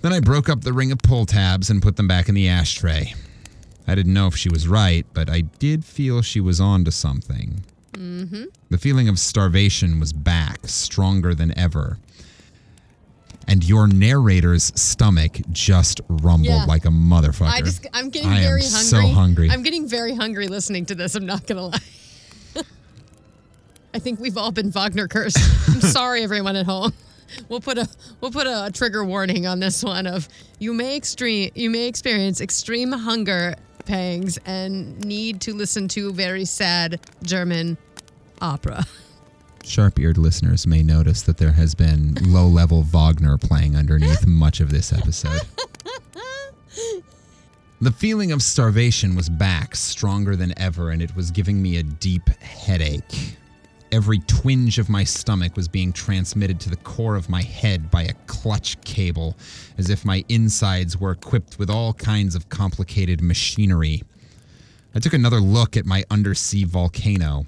[0.00, 2.48] Then I broke up the ring of pull tabs and put them back in the
[2.48, 3.14] ashtray.
[3.86, 6.90] I didn't know if she was right, but I did feel she was on to
[6.90, 7.64] something.
[8.70, 11.98] The feeling of starvation was back, stronger than ever.
[13.46, 16.64] And your narrator's stomach just rumbled Yeah.
[16.64, 17.48] like a motherfucker.
[17.48, 19.14] I just I'm getting I am very so hungry.
[19.14, 19.50] hungry.
[19.50, 21.14] I'm getting very hungry listening to this.
[21.14, 21.78] I'm not gonna lie.
[23.94, 25.38] I think we've all been Wagner cursed.
[25.68, 26.92] I'm sorry, everyone at home.
[27.48, 27.88] We'll put a
[28.20, 30.28] we'll put a trigger warning on this one of
[30.58, 33.54] you may extreme you may experience extreme hunger
[33.86, 37.76] pangs and need to listen to very sad German
[38.40, 38.84] opera.
[39.64, 44.60] Sharp eared listeners may notice that there has been low level Wagner playing underneath much
[44.60, 45.40] of this episode.
[47.80, 51.82] The feeling of starvation was back, stronger than ever, and it was giving me a
[51.82, 53.36] deep headache.
[53.90, 58.02] Every twinge of my stomach was being transmitted to the core of my head by
[58.02, 59.36] a clutch cable,
[59.76, 64.02] as if my insides were equipped with all kinds of complicated machinery.
[64.94, 67.46] I took another look at my undersea volcano.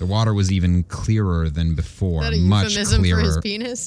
[0.00, 3.20] The water was even clearer than before, Is that a much euphemism clearer.
[3.20, 3.86] for his penis?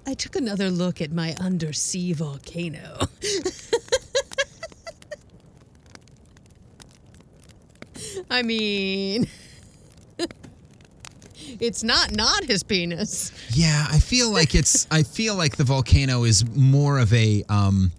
[0.06, 3.06] I took another look at my undersea volcano.
[8.30, 9.28] I mean,
[11.60, 13.30] it's not not his penis.
[13.52, 14.86] Yeah, I feel like it's.
[14.90, 17.92] I feel like the volcano is more of a um,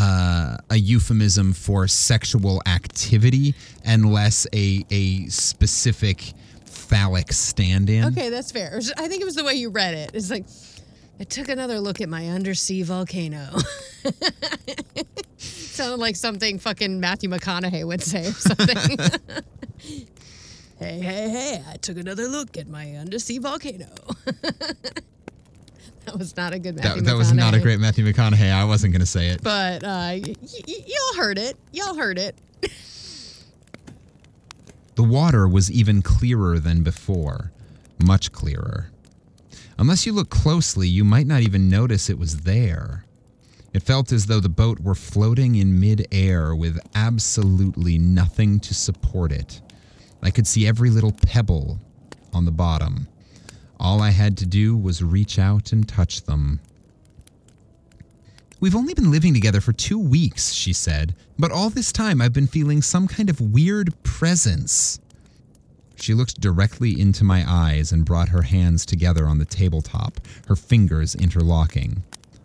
[0.00, 6.32] uh, a euphemism for sexual activity and less a a specific
[6.64, 8.06] phallic stand-in.
[8.06, 8.80] Okay, that's fair.
[8.96, 10.12] I think it was the way you read it.
[10.14, 10.46] It's like,
[11.20, 13.58] I took another look at my undersea volcano.
[15.36, 18.98] Sounded like something fucking Matthew McConaughey would say or something.
[20.78, 23.88] hey, hey, hey, I took another look at my undersea volcano.
[26.06, 28.52] that was not a good Matthew That, that was not a great Matthew McConaughey.
[28.52, 29.42] I wasn't going to say it.
[29.42, 31.56] But uh, y- y- y'all heard it.
[31.72, 32.36] Y'all heard it.
[34.96, 37.52] The water was even clearer than before,
[38.04, 38.90] much clearer.
[39.78, 43.06] Unless you look closely, you might not even notice it was there.
[43.72, 49.32] It felt as though the boat were floating in mid-air with absolutely nothing to support
[49.32, 49.62] it.
[50.22, 51.78] I could see every little pebble
[52.34, 53.08] on the bottom.
[53.80, 56.60] All I had to do was reach out and touch them.
[58.60, 62.34] We've only been living together for two weeks, she said, but all this time I've
[62.34, 65.00] been feeling some kind of weird presence.
[65.96, 70.56] She looked directly into my eyes and brought her hands together on the tabletop, her
[70.56, 72.02] fingers interlocking.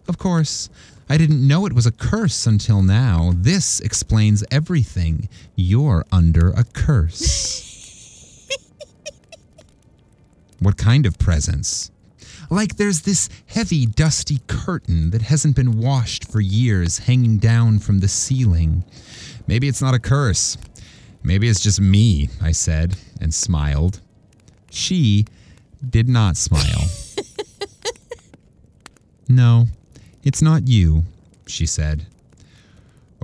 [0.08, 0.70] Of course,
[1.10, 3.34] I didn't know it was a curse until now.
[3.36, 5.28] This explains everything.
[5.56, 7.72] You're under a curse.
[10.60, 11.92] what kind of presence?
[12.50, 18.00] Like there's this heavy, dusty curtain that hasn't been washed for years hanging down from
[18.00, 18.84] the ceiling.
[19.48, 20.58] Maybe it's not a curse.
[21.24, 24.00] Maybe it's just me, I said, and smiled.
[24.70, 25.26] She
[25.88, 26.88] did not smile.
[29.28, 29.66] no,
[30.24, 31.04] it's not you,
[31.48, 32.06] she said.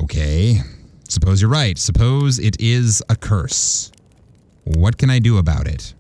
[0.02, 0.62] Okay,
[1.08, 1.78] suppose you're right.
[1.78, 3.92] Suppose it is a curse.
[4.64, 5.94] What can I do about it?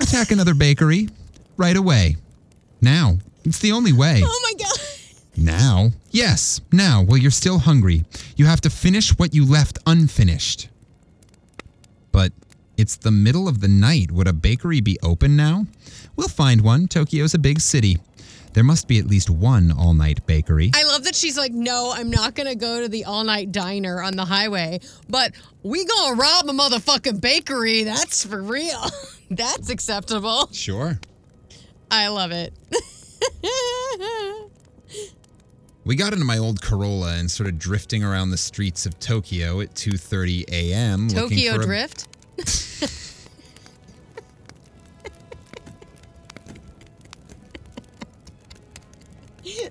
[0.00, 1.08] Attack another bakery
[1.56, 2.16] right away.
[2.80, 3.18] Now.
[3.44, 4.22] It's the only way.
[4.24, 4.78] Oh my god.
[5.36, 5.90] Now?
[6.10, 8.04] Yes, now, while you're still hungry.
[8.36, 10.68] You have to finish what you left unfinished.
[12.12, 12.32] But
[12.76, 14.10] it's the middle of the night.
[14.12, 15.66] Would a bakery be open now?
[16.16, 16.86] We'll find one.
[16.88, 17.98] Tokyo's a big city.
[18.52, 20.72] There must be at least one all night bakery.
[20.74, 24.02] I love that she's like, no, I'm not gonna go to the all night diner
[24.02, 25.32] on the highway, but
[25.62, 27.84] we gonna rob a motherfucking bakery.
[27.84, 28.86] That's for real.
[29.30, 30.48] That's acceptable.
[30.52, 30.98] Sure.
[31.90, 32.52] I love it.
[35.82, 39.74] We got into my old Corolla and started drifting around the streets of Tokyo at
[39.74, 41.08] 2:30 a.m.
[41.08, 42.06] Tokyo Drift.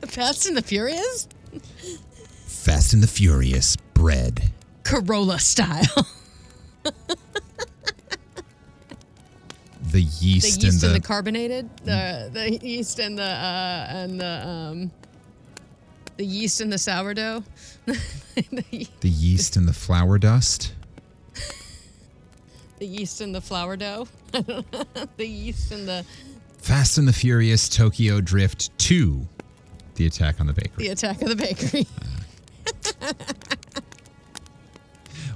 [0.07, 1.27] Fast and the Furious?
[2.45, 4.51] Fast and the Furious bread.
[4.83, 6.07] Corolla style.
[9.91, 13.23] The yeast, The yeast, yeast and and the, the carbonated, the the yeast and the
[13.23, 14.91] uh, and the um,
[16.17, 17.43] the yeast and the sourdough.
[17.87, 20.73] the, the yeast and the flour dust.
[22.77, 24.07] the yeast and the flour dough.
[24.31, 26.05] the yeast and the
[26.59, 29.25] Fast and the Furious Tokyo Drift 2.
[29.99, 30.85] The attack on the bakery.
[30.85, 31.85] the attack of the bakery.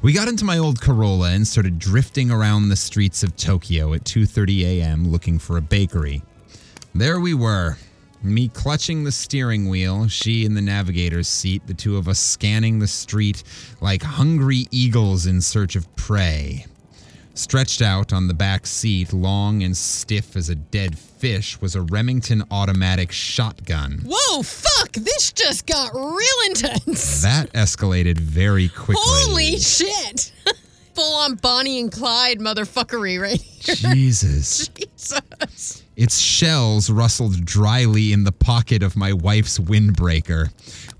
[0.02, 4.06] We got into my old Corolla and started drifting around the streets of Tokyo at
[4.06, 5.12] 2:30 a.m.
[5.12, 6.24] looking for a bakery.
[6.96, 7.78] There we were.
[8.22, 12.80] Me clutching the steering wheel, she in the navigator's seat, the two of us scanning
[12.80, 13.44] the street
[13.82, 16.66] like hungry eagles in search of prey.
[17.36, 21.82] Stretched out on the back seat, long and stiff as a dead fish, was a
[21.82, 24.04] Remington automatic shotgun.
[24.06, 24.92] Whoa, fuck!
[24.92, 27.22] This just got real intense.
[27.24, 29.02] That escalated very quickly.
[29.04, 30.32] Holy shit!
[30.94, 33.76] Full on Bonnie and Clyde motherfuckery right here.
[33.94, 34.68] Jesus.
[34.68, 35.84] Jesus.
[35.96, 40.50] Its shells rustled dryly in the pocket of my wife's windbreaker.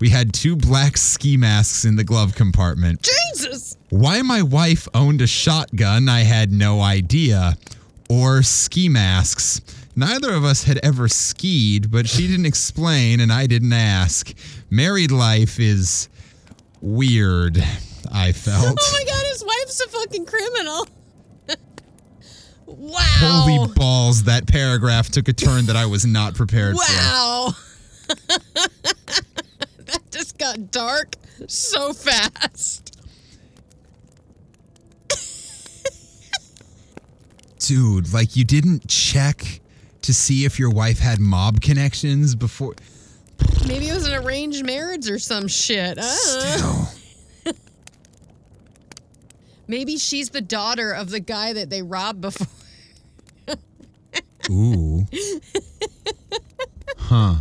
[0.00, 3.08] We had two black ski masks in the glove compartment.
[3.32, 3.73] Jesus.
[3.90, 7.56] Why my wife owned a shotgun, I had no idea.
[8.08, 9.60] Or ski masks.
[9.96, 14.32] Neither of us had ever skied, but she didn't explain and I didn't ask.
[14.70, 16.08] Married life is
[16.80, 17.58] weird,
[18.12, 18.76] I felt.
[18.78, 20.88] Oh my god, his wife's a fucking criminal.
[22.66, 22.98] wow.
[23.00, 26.82] Holy balls, that paragraph took a turn that I was not prepared for.
[26.82, 27.52] wow.
[29.86, 31.14] that just got dark
[31.46, 32.83] so fast.
[37.66, 39.60] Dude, like you didn't check
[40.02, 42.74] to see if your wife had mob connections before.
[43.66, 45.98] Maybe it was an arranged marriage or some shit.
[46.02, 46.88] Still.
[49.66, 52.46] Maybe she's the daughter of the guy that they robbed before.
[54.50, 55.06] Ooh.
[56.98, 57.36] Huh.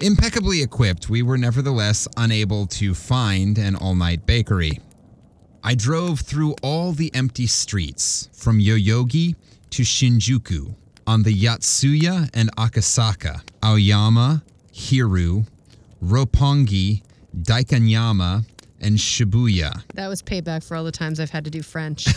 [0.00, 4.80] Impeccably equipped, we were nevertheless unable to find an all night bakery.
[5.64, 9.36] I drove through all the empty streets, from Yoyogi
[9.70, 10.74] to Shinjuku,
[11.06, 14.42] on the Yatsuya and Akasaka, Aoyama,
[14.72, 15.46] Hiru,
[16.04, 17.02] Roppongi,
[17.36, 18.44] Daikanyama,
[18.80, 19.82] and Shibuya.
[19.94, 22.06] That was payback for all the times I've had to do French.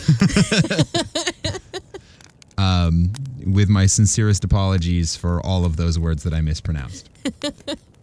[2.58, 3.12] Um,
[3.46, 7.10] with my sincerest apologies for all of those words that I mispronounced.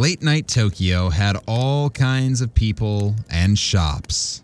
[0.00, 4.40] Late night Tokyo had all kinds of people and shops,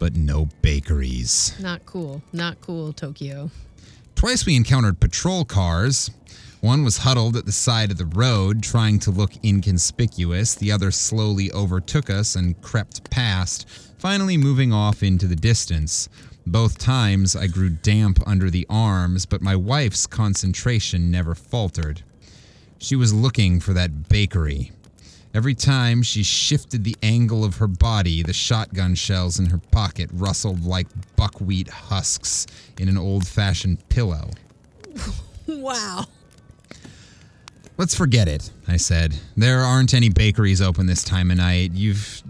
[0.00, 1.54] but no bakeries.
[1.60, 2.22] Not cool.
[2.32, 3.52] Not cool, Tokyo.
[4.16, 6.10] Twice we encountered patrol cars.
[6.60, 10.56] One was huddled at the side of the road, trying to look inconspicuous.
[10.56, 13.68] The other slowly overtook us and crept past,
[13.98, 16.08] finally moving off into the distance.
[16.48, 22.02] Both times I grew damp under the arms, but my wife's concentration never faltered.
[22.78, 24.72] She was looking for that bakery.
[25.32, 30.10] Every time she shifted the angle of her body, the shotgun shells in her pocket
[30.12, 32.46] rustled like buckwheat husks
[32.78, 34.30] in an old fashioned pillow.
[35.46, 36.04] Wow.
[37.76, 39.16] Let's forget it, I said.
[39.36, 41.72] There aren't any bakeries open this time of night.
[41.72, 42.22] You've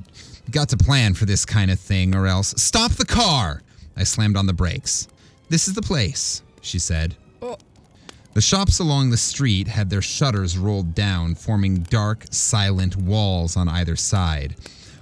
[0.51, 2.55] got to plan for this kind of thing, or else.
[2.57, 3.63] Stop the car!
[3.97, 5.09] I slammed on the brakes.
[5.49, 7.17] This is the place, she said.
[8.33, 13.69] The shops along the street had their shutters rolled down, forming dark, silent walls on
[13.69, 14.55] either side.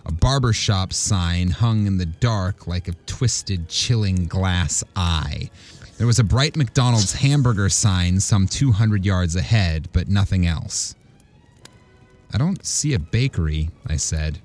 [0.06, 5.50] A barber shop sign hung in the dark like a twisted, chilling glass eye.
[5.98, 10.94] There was a bright McDonald's hamburger sign some 200 yards ahead, but nothing else.
[12.32, 14.38] I don't see a bakery, I said.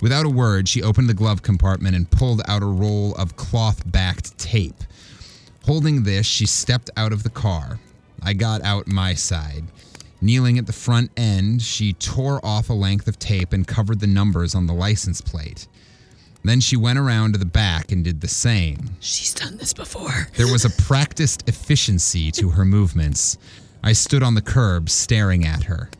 [0.00, 3.82] Without a word, she opened the glove compartment and pulled out a roll of cloth
[3.90, 4.84] backed tape.
[5.68, 7.78] Holding this, she stepped out of the car.
[8.22, 9.64] I got out my side.
[10.18, 14.06] Kneeling at the front end, she tore off a length of tape and covered the
[14.06, 15.68] numbers on the license plate.
[16.42, 18.96] Then she went around to the back and did the same.
[19.00, 20.28] She's done this before.
[20.38, 23.36] There was a practiced efficiency to her movements.
[23.84, 25.90] I stood on the curb staring at her.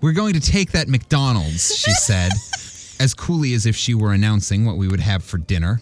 [0.00, 2.32] We're going to take that McDonald's, she said,
[2.98, 5.80] as coolly as if she were announcing what we would have for dinner.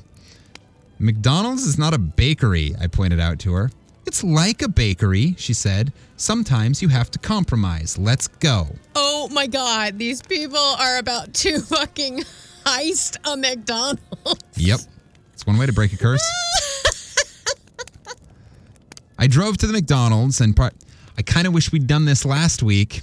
[1.00, 3.70] McDonald's is not a bakery, I pointed out to her.
[4.06, 5.92] It's like a bakery, she said.
[6.16, 7.96] Sometimes you have to compromise.
[7.96, 8.68] Let's go.
[8.94, 12.24] Oh my god, these people are about to fucking
[12.66, 14.44] heist a McDonald's.
[14.56, 14.80] Yep.
[15.32, 16.22] It's one way to break a curse.
[19.18, 20.72] I drove to the McDonald's and par-
[21.16, 23.00] I kind of wish we'd done this last week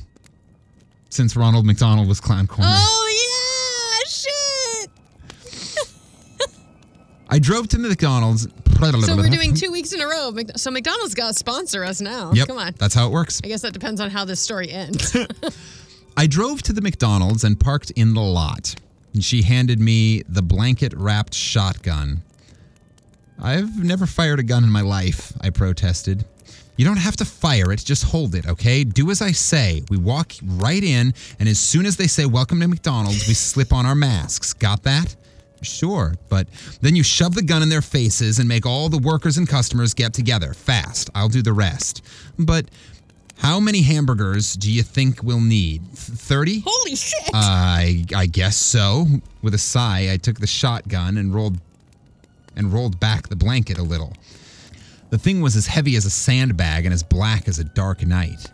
[1.09, 2.69] since Ronald McDonald was Clown Corner.
[2.71, 4.91] Oh yeah, shit.
[7.29, 8.47] I drove to the McDonald's.
[8.79, 10.31] So we're doing two weeks in a row.
[10.55, 12.31] So McDonald's got to sponsor us now.
[12.33, 12.47] Yep.
[12.47, 12.75] Come on.
[12.77, 13.41] That's how it works.
[13.43, 15.17] I guess that depends on how this story ends.
[16.17, 18.75] I drove to the McDonald's and parked in the lot.
[19.15, 22.21] And she handed me the blanket wrapped shotgun.
[23.41, 26.25] I've never fired a gun in my life, I protested.
[26.75, 28.83] You don't have to fire it, just hold it, okay?
[28.83, 29.83] Do as I say.
[29.89, 33.73] We walk right in, and as soon as they say, Welcome to McDonald's, we slip
[33.73, 34.53] on our masks.
[34.53, 35.15] Got that?
[35.61, 36.47] Sure, but
[36.81, 39.93] then you shove the gun in their faces and make all the workers and customers
[39.93, 40.53] get together.
[40.53, 41.09] Fast.
[41.15, 42.03] I'll do the rest.
[42.37, 42.65] But
[43.37, 45.87] how many hamburgers do you think we'll need?
[45.93, 46.63] 30?
[46.65, 47.29] Holy shit.
[47.33, 49.05] I I guess so.
[49.41, 51.59] With a sigh, I took the shotgun and rolled
[52.55, 54.13] and rolled back the blanket a little.
[55.09, 58.51] The thing was as heavy as a sandbag and as black as a dark night.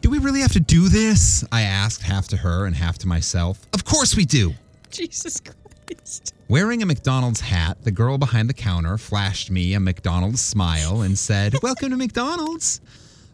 [0.00, 1.44] Do we really have to do this?
[1.52, 3.66] I asked, half to her and half to myself.
[3.74, 4.54] Of course we do.
[4.90, 5.59] Jesus Christ.
[6.48, 11.18] Wearing a McDonald's hat, the girl behind the counter flashed me a McDonald's smile and
[11.18, 12.80] said, Welcome to McDonald's.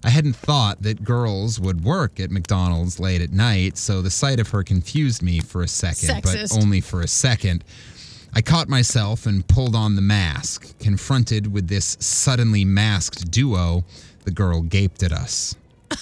[0.05, 4.39] I hadn't thought that girls would work at McDonald's late at night, so the sight
[4.39, 6.55] of her confused me for a second, Sexist.
[6.55, 7.65] but only for a second.
[8.35, 10.79] I caught myself and pulled on the mask.
[10.79, 13.85] Confronted with this suddenly masked duo,
[14.25, 15.57] the girl gaped at us.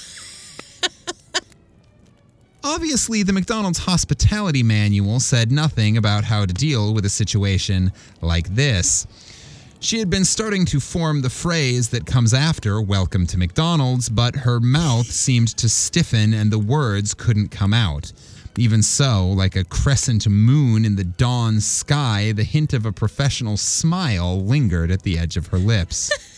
[2.66, 7.92] Obviously, the McDonald's hospitality manual said nothing about how to deal with a situation
[8.22, 9.06] like this.
[9.80, 14.34] She had been starting to form the phrase that comes after welcome to McDonald's, but
[14.34, 18.14] her mouth seemed to stiffen and the words couldn't come out.
[18.56, 23.58] Even so, like a crescent moon in the dawn sky, the hint of a professional
[23.58, 26.10] smile lingered at the edge of her lips.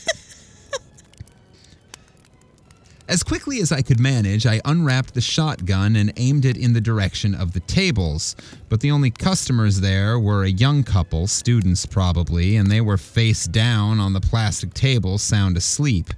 [3.08, 6.80] As quickly as I could manage, I unwrapped the shotgun and aimed it in the
[6.80, 8.34] direction of the tables.
[8.68, 13.46] But the only customers there were a young couple, students probably, and they were face
[13.46, 16.12] down on the plastic table, sound asleep.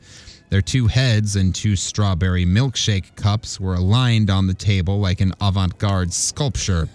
[0.48, 5.34] Their two heads and two strawberry milkshake cups were aligned on the table like an
[5.42, 6.88] avant garde sculpture.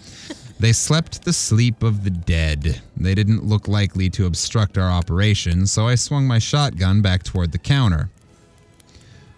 [0.58, 2.82] They slept the sleep of the dead.
[2.96, 7.52] They didn't look likely to obstruct our operation, so I swung my shotgun back toward
[7.52, 8.10] the counter.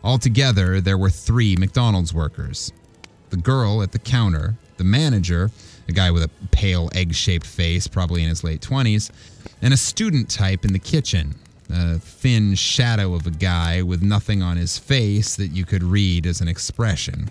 [0.07, 2.73] Altogether, there were three McDonald's workers
[3.31, 5.51] the girl at the counter, the manager,
[5.89, 9.11] a guy with a pale egg shaped face, probably in his late 20s,
[9.61, 11.35] and a student type in the kitchen,
[11.69, 16.25] a thin shadow of a guy with nothing on his face that you could read
[16.25, 17.29] as an expression.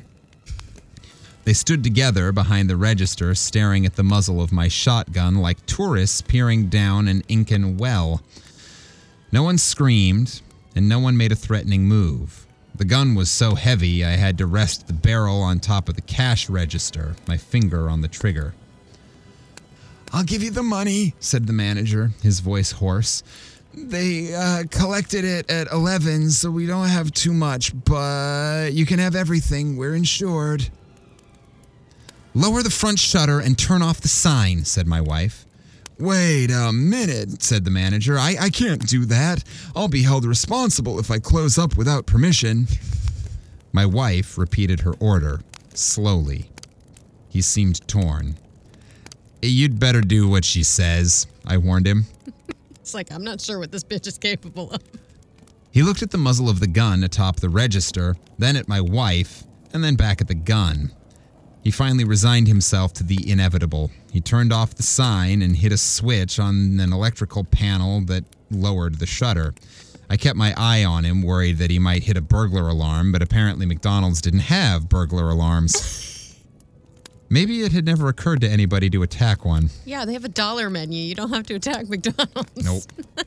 [1.46, 6.20] They stood together behind the register, staring at the muzzle of my shotgun like tourists
[6.22, 8.22] peering down an Incan well.
[9.32, 10.42] No one screamed,
[10.76, 12.45] and no one made a threatening move.
[12.78, 16.02] The gun was so heavy I had to rest the barrel on top of the
[16.02, 18.54] cash register, my finger on the trigger.
[20.12, 23.24] I'll give you the money, said the manager, his voice hoarse.
[23.74, 29.00] They uh, collected it at 11, so we don't have too much, but you can
[29.00, 29.78] have everything.
[29.78, 30.70] We're insured.
[32.34, 35.46] Lower the front shutter and turn off the sign, said my wife.
[35.98, 38.18] Wait a minute, said the manager.
[38.18, 39.44] I, I can't do that.
[39.76, 42.68] I'll be held responsible if I close up without permission.
[43.72, 45.42] My wife repeated her order,
[45.74, 46.50] slowly.
[47.30, 48.36] He seemed torn.
[49.42, 52.06] You'd better do what she says, I warned him.
[52.86, 54.80] It's like, I'm not sure what this bitch is capable of.
[55.72, 59.44] He looked at the muzzle of the gun atop the register, then at my wife,
[59.74, 60.92] and then back at the gun.
[61.66, 63.90] He finally resigned himself to the inevitable.
[64.12, 69.00] He turned off the sign and hit a switch on an electrical panel that lowered
[69.00, 69.56] the shutter.
[70.08, 73.24] I kept my eye on him, worried that he might hit a burglar alarm, but
[73.24, 76.40] apparently McDonald's didn't have burglar alarms.
[77.30, 79.72] Maybe it had never occurred to anybody to attack one.
[79.86, 81.02] Yeah, they have a dollar menu.
[81.02, 82.64] You don't have to attack McDonald's.
[82.64, 82.84] Nope.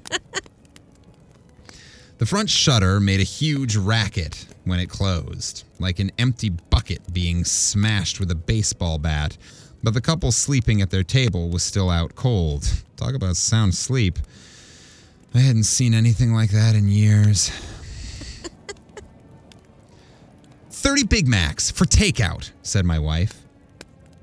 [2.19, 7.45] the front shutter made a huge racket when it closed, like an empty bucket being
[7.45, 9.39] smashed with a baseball bat.
[9.83, 12.69] But the couple sleeping at their table was still out cold.
[12.97, 14.19] Talk about sound sleep.
[15.35, 17.51] I hadn't seen anything like that in years.
[20.71, 23.48] 30 Big Macs for takeout, said my wife.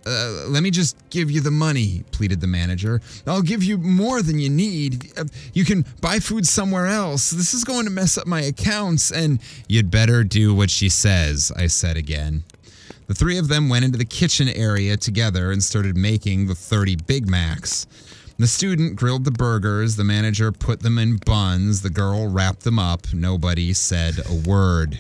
[0.06, 3.02] Uh, let me just give you the money, pleaded the manager.
[3.26, 5.12] I'll give you more than you need.
[5.54, 7.32] You can buy food somewhere else.
[7.32, 11.52] This is going to mess up my accounts, and you'd better do what she says,
[11.56, 12.44] I said again.
[13.08, 16.98] The three of them went into the kitchen area together and started making the 30
[17.08, 17.88] Big Macs.
[18.38, 22.78] The student grilled the burgers, the manager put them in buns, the girl wrapped them
[22.78, 23.14] up.
[23.14, 25.00] Nobody said a word.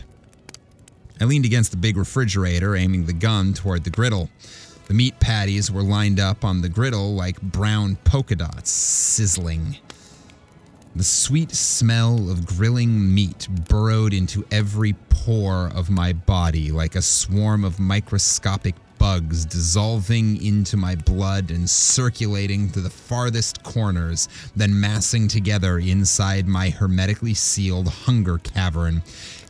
[1.20, 4.30] I leaned against the big refrigerator, aiming the gun toward the griddle.
[4.88, 9.78] The meat patties were lined up on the griddle like brown polka dots, sizzling.
[10.96, 17.02] The sweet smell of grilling meat burrowed into every pore of my body like a
[17.02, 24.80] swarm of microscopic bugs dissolving into my blood and circulating to the farthest corners, then
[24.80, 29.02] massing together inside my hermetically sealed hunger cavern,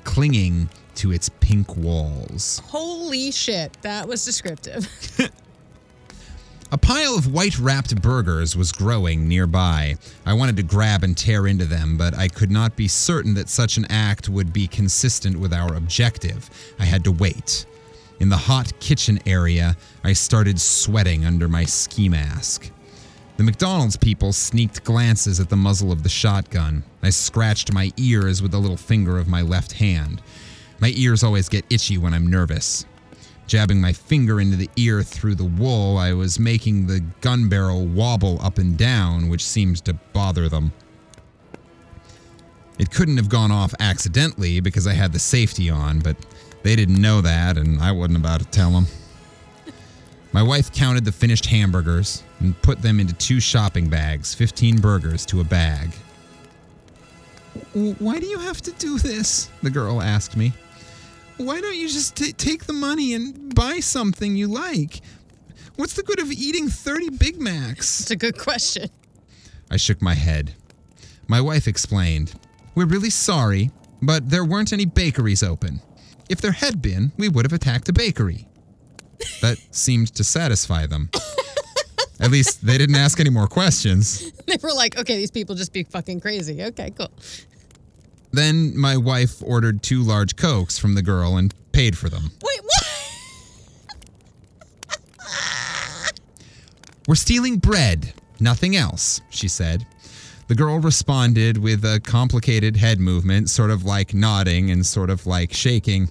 [0.05, 2.61] clinging to its pink walls.
[2.65, 4.89] Holy shit, that was descriptive.
[6.71, 9.95] A pile of white wrapped burgers was growing nearby.
[10.25, 13.49] I wanted to grab and tear into them, but I could not be certain that
[13.49, 16.49] such an act would be consistent with our objective.
[16.79, 17.65] I had to wait.
[18.19, 22.71] In the hot kitchen area, I started sweating under my ski mask.
[23.37, 26.83] The McDonald's people sneaked glances at the muzzle of the shotgun.
[27.03, 30.21] I scratched my ears with the little finger of my left hand.
[30.79, 32.85] My ears always get itchy when I'm nervous.
[33.47, 37.85] Jabbing my finger into the ear through the wool, I was making the gun barrel
[37.85, 40.73] wobble up and down, which seemed to bother them.
[42.77, 46.17] It couldn't have gone off accidentally because I had the safety on, but
[46.63, 48.87] they didn't know that, and I wasn't about to tell them.
[50.33, 55.25] My wife counted the finished hamburgers and put them into two shopping bags, 15 burgers
[55.27, 55.91] to a bag.
[57.73, 59.49] Why do you have to do this?
[59.63, 60.51] The girl asked me.
[61.37, 65.01] Why don't you just t- take the money and buy something you like?
[65.75, 67.99] What's the good of eating 30 Big Macs?
[68.01, 68.89] It's a good question.
[69.69, 70.53] I shook my head.
[71.27, 72.33] My wife explained,
[72.75, 73.71] We're really sorry,
[74.01, 75.81] but there weren't any bakeries open.
[76.29, 78.47] If there had been, we would have attacked a bakery.
[79.41, 81.09] That seemed to satisfy them.
[82.19, 84.31] At least they didn't ask any more questions.
[84.45, 86.63] They were like, okay, these people just be fucking crazy.
[86.63, 87.09] Okay, cool.
[88.35, 92.31] Then my wife ordered two large Cokes from the girl and paid for them.
[92.43, 92.85] Wait, what?
[97.07, 99.87] We're stealing bread, nothing else, she said.
[100.47, 105.25] The girl responded with a complicated head movement, sort of like nodding and sort of
[105.25, 106.09] like shaking.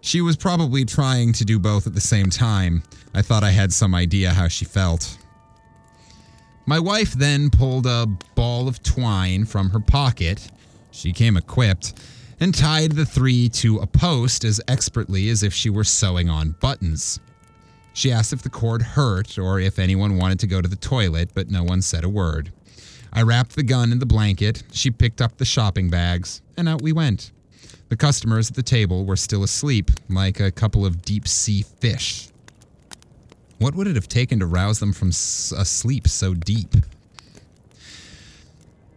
[0.00, 2.82] She was probably trying to do both at the same time.
[3.12, 5.18] I thought I had some idea how she felt.
[6.64, 10.50] My wife then pulled a ball of twine from her pocket.
[10.90, 11.94] She came equipped
[12.40, 16.56] and tied the three to a post as expertly as if she were sewing on
[16.60, 17.20] buttons.
[17.92, 21.30] She asked if the cord hurt or if anyone wanted to go to the toilet,
[21.34, 22.52] but no one said a word.
[23.12, 26.80] I wrapped the gun in the blanket, she picked up the shopping bags, and out
[26.80, 27.32] we went.
[27.88, 32.28] The customers at the table were still asleep, like a couple of deep sea fish.
[33.58, 36.76] What would it have taken to rouse them from a sleep so deep?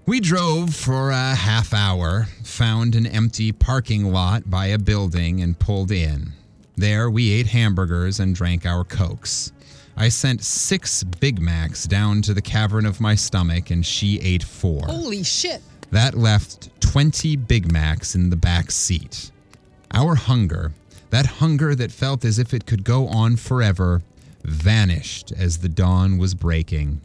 [0.05, 5.57] We drove for a half hour, found an empty parking lot by a building, and
[5.57, 6.33] pulled in.
[6.75, 9.53] There, we ate hamburgers and drank our Cokes.
[9.95, 14.43] I sent six Big Macs down to the cavern of my stomach, and she ate
[14.43, 14.85] four.
[14.87, 15.61] Holy shit.
[15.91, 19.31] That left 20 Big Macs in the back seat.
[19.93, 20.73] Our hunger,
[21.11, 24.01] that hunger that felt as if it could go on forever,
[24.43, 26.99] vanished as the dawn was breaking.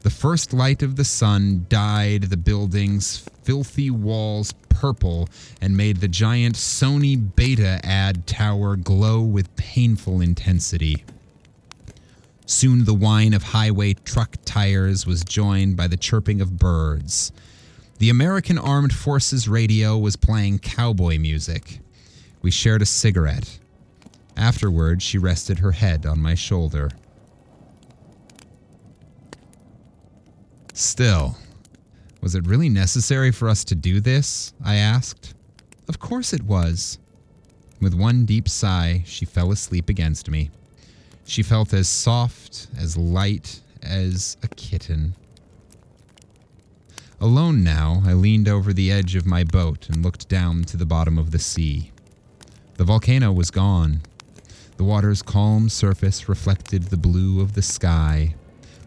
[0.00, 5.28] The first light of the sun dyed the building's filthy walls purple
[5.60, 11.04] and made the giant Sony Beta ad tower glow with painful intensity.
[12.46, 17.32] Soon the whine of highway truck tires was joined by the chirping of birds.
[17.98, 21.80] The American Armed Forces radio was playing cowboy music.
[22.40, 23.58] We shared a cigarette.
[24.36, 26.90] Afterward, she rested her head on my shoulder.
[30.78, 31.36] Still,
[32.20, 34.52] was it really necessary for us to do this?
[34.64, 35.34] I asked.
[35.88, 37.00] Of course it was.
[37.80, 40.50] With one deep sigh, she fell asleep against me.
[41.24, 45.16] She felt as soft, as light as a kitten.
[47.20, 50.86] Alone now, I leaned over the edge of my boat and looked down to the
[50.86, 51.90] bottom of the sea.
[52.76, 54.02] The volcano was gone.
[54.76, 58.36] The water's calm surface reflected the blue of the sky.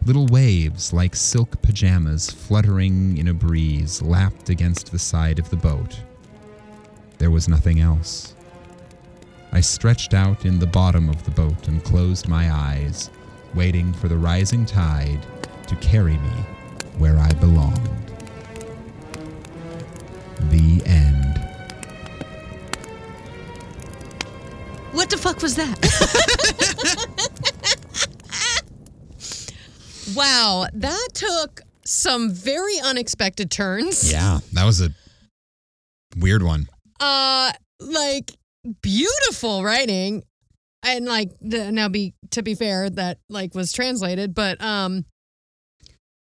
[0.04, 5.56] Little waves, like silk pajamas fluttering in a breeze, lapped against the side of the
[5.56, 6.00] boat.
[7.18, 8.34] There was nothing else.
[9.52, 13.10] I stretched out in the bottom of the boat and closed my eyes,
[13.54, 15.24] waiting for the rising tide
[15.68, 16.30] to carry me
[16.98, 17.88] where I belonged.
[20.50, 21.38] The end.
[24.90, 27.18] What the fuck was that?
[30.14, 34.10] wow, that took some very unexpected turns.
[34.12, 34.90] Yeah, that was a
[36.16, 36.68] weird one.
[37.00, 38.32] Uh like
[38.82, 40.22] beautiful writing.
[40.84, 45.04] And like the, now be to be fair that like was translated, but um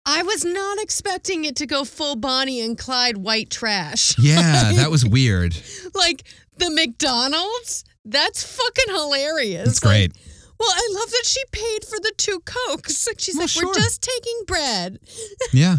[0.06, 4.18] I was not expecting it to go full Bonnie and Clyde white trash.
[4.18, 5.56] Yeah, that was weird.
[5.94, 6.24] like
[6.59, 9.80] the McDonald's, that's fucking hilarious.
[9.80, 10.34] That's Like, great.
[10.59, 13.06] Well, I love that she paid for the two cokes.
[13.09, 13.66] Like, She's Well, like, sure.
[13.66, 14.98] we're just taking bread.
[15.52, 15.76] Yeah.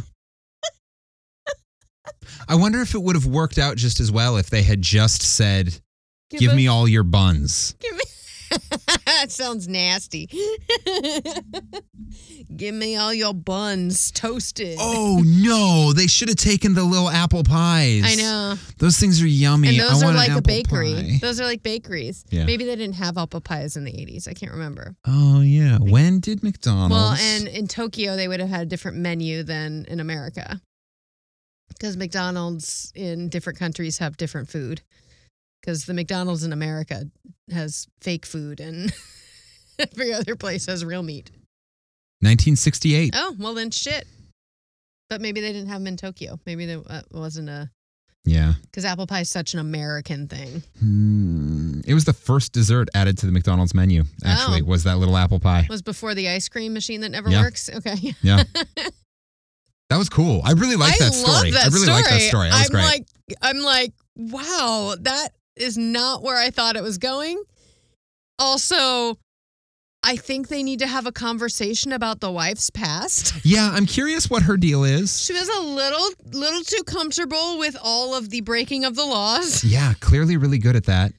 [2.48, 5.22] I wonder if it would have worked out just as well if they had just
[5.24, 5.80] said,
[6.30, 8.04] "Give us- me all your buns." Give me.
[9.06, 10.28] that sounds nasty.
[12.56, 14.78] Give me all your buns toasted.
[14.80, 18.04] Oh no, they should have taken the little apple pies.
[18.06, 18.56] I know.
[18.80, 19.70] Those things are yummy.
[19.70, 20.94] And those I are like a bakery.
[20.94, 21.20] pie.
[21.22, 22.26] Those are like bakeries.
[22.30, 22.46] Yeah.
[22.46, 24.28] Maybe they didn't have apple pies in the 80s.
[24.28, 24.96] I can't remember.
[25.06, 25.78] Oh yeah.
[25.78, 26.94] When did McDonald's?
[26.94, 30.62] Well, and in Tokyo, they would have had a different menu than in America.
[31.70, 34.82] Because McDonald's in different countries have different food.
[35.66, 37.06] Because the McDonald's in America
[37.52, 38.94] has fake food and
[39.80, 41.32] every other place has real meat.
[42.22, 43.14] 1968.
[43.16, 44.06] Oh, well, then shit.
[45.10, 46.40] But maybe they didn't have them in Tokyo.
[46.46, 47.72] Maybe there uh, wasn't a.
[48.26, 48.54] Yeah.
[48.64, 50.62] Because apple pie is such an American thing.
[50.80, 51.82] Hmm.
[51.88, 54.04] It was the first dessert added to the McDonald's menu.
[54.24, 54.66] Actually, Oh.
[54.66, 55.62] was that little apple pie?
[55.62, 57.42] It was before the ice cream machine that never Yeah.
[57.42, 57.70] works.
[57.74, 58.14] Okay.
[58.22, 58.44] Yeah.
[59.90, 60.42] That was cool.
[60.44, 61.52] I really like that story.
[61.52, 62.50] that I really like that story.
[62.50, 62.84] That was I'm great.
[62.84, 63.06] like,
[63.42, 67.42] I'm like, wow, that is not where I thought it was going.
[68.38, 69.18] Also,
[70.04, 73.34] I think they need to have a conversation about the wife's past.
[73.46, 75.20] yeah, I'm curious what her deal is.
[75.22, 76.08] She was a little,
[76.40, 79.64] little too comfortable with all of the breaking of the laws.
[79.76, 81.14] Yeah, clearly really good at that.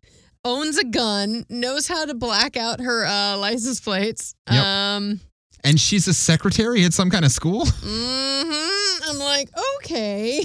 [0.45, 4.35] Owns a gun, knows how to black out her uh, license plates.
[4.51, 4.65] Yep.
[4.65, 5.21] Um,
[5.65, 7.65] And she's a secretary at some kind of school.
[7.83, 9.49] hmm I'm like,
[9.79, 10.45] okay.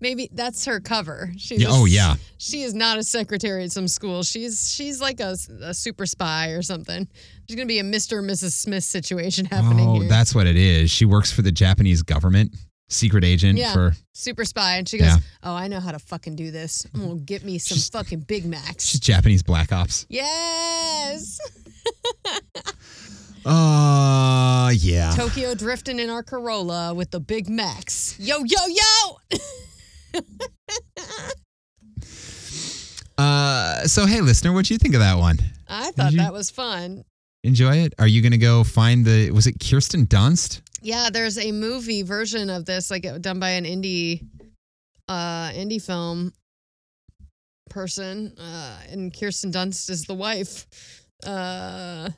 [0.00, 1.30] Maybe that's her cover.
[1.38, 2.16] She's Yeah, oh, yeah.
[2.38, 4.22] She is not a secretary at some school.
[4.22, 7.08] She's she's like a, a super spy or something.
[7.48, 8.18] There's gonna be a Mr.
[8.18, 8.52] and Mrs.
[8.52, 10.08] Smith situation happening Oh, here.
[10.08, 10.90] that's what it is.
[10.90, 12.54] She works for the Japanese government,
[12.90, 13.72] secret agent Yeah.
[13.72, 13.94] for.
[14.12, 15.16] super spy, and she goes, Yeah.
[15.42, 16.86] "Oh, I know how to fucking do this.
[16.94, 20.04] I'm gonna get me some She's- fucking Big Macs." She's Japanese black ops.
[20.10, 21.38] Yes,
[23.44, 25.12] Uh, yeah.
[25.14, 28.16] Tokyo drifting in our Corolla with the Big Macs.
[28.18, 29.38] Yo, yo, yo!
[33.18, 35.38] Uh, so hey, listener, what do you think of that one?
[35.66, 37.02] I thought you- that was fun.
[37.44, 37.94] Enjoy it?
[37.98, 39.30] Are you gonna go find the?
[39.30, 40.60] Was it Kirsten Dunst?
[40.82, 44.26] Yeah, there's a movie version of this, like done by an indie,
[45.08, 46.32] uh, indie film
[47.70, 50.66] person, uh, and Kirsten Dunst is the wife.
[51.24, 52.10] Uh,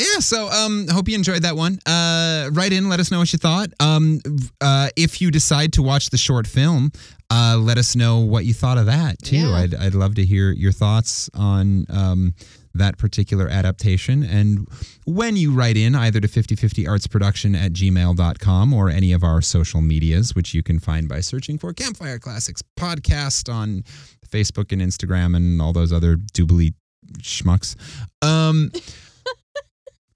[0.00, 1.78] yeah, so um, hope you enjoyed that one.
[1.86, 3.68] Uh, write in, let us know what you thought.
[3.80, 4.20] Um,
[4.60, 6.90] uh, if you decide to watch the short film,
[7.30, 9.36] uh, let us know what you thought of that too.
[9.36, 9.54] Yeah.
[9.54, 12.34] I'd, I'd love to hear your thoughts on um,
[12.74, 14.22] that particular adaptation.
[14.22, 14.66] And
[15.04, 20.34] when you write in, either to 5050artsproduction at gmail.com or any of our social medias,
[20.34, 23.84] which you can find by searching for Campfire Classics Podcast on
[24.28, 26.74] Facebook and Instagram and all those other doobly
[27.18, 27.76] schmucks.
[28.22, 28.70] Um,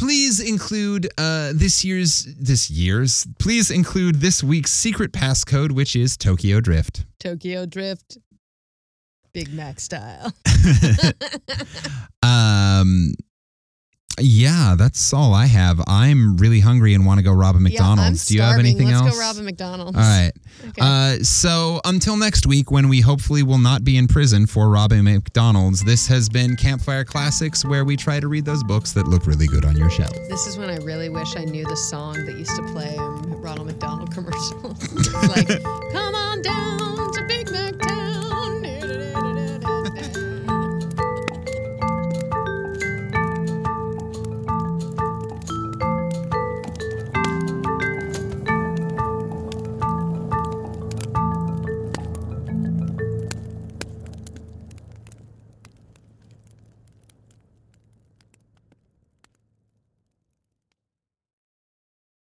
[0.05, 6.17] please include uh, this year's this year's please include this week's secret passcode which is
[6.17, 8.19] tokyo drift Tokyo Drift,
[9.33, 10.31] Big Mac style.
[12.23, 13.15] um
[14.21, 18.31] yeah that's all i have i'm really hungry and want to go rob a mcdonald's
[18.31, 19.97] yeah, do you have anything Let's else go rob a McDonald's.
[19.97, 20.33] all right
[20.69, 20.81] Okay.
[20.81, 25.03] uh, so until next week when we hopefully will not be in prison for robbing
[25.05, 29.27] mcdonald's this has been campfire classics where we try to read those books that look
[29.27, 32.25] really good on your shelf This is when I really wish I knew the song
[32.25, 34.55] that used to play in Ronald McDonald commercials.
[34.97, 35.63] It's like,
[35.93, 38.65] come on down to Big Mac Town.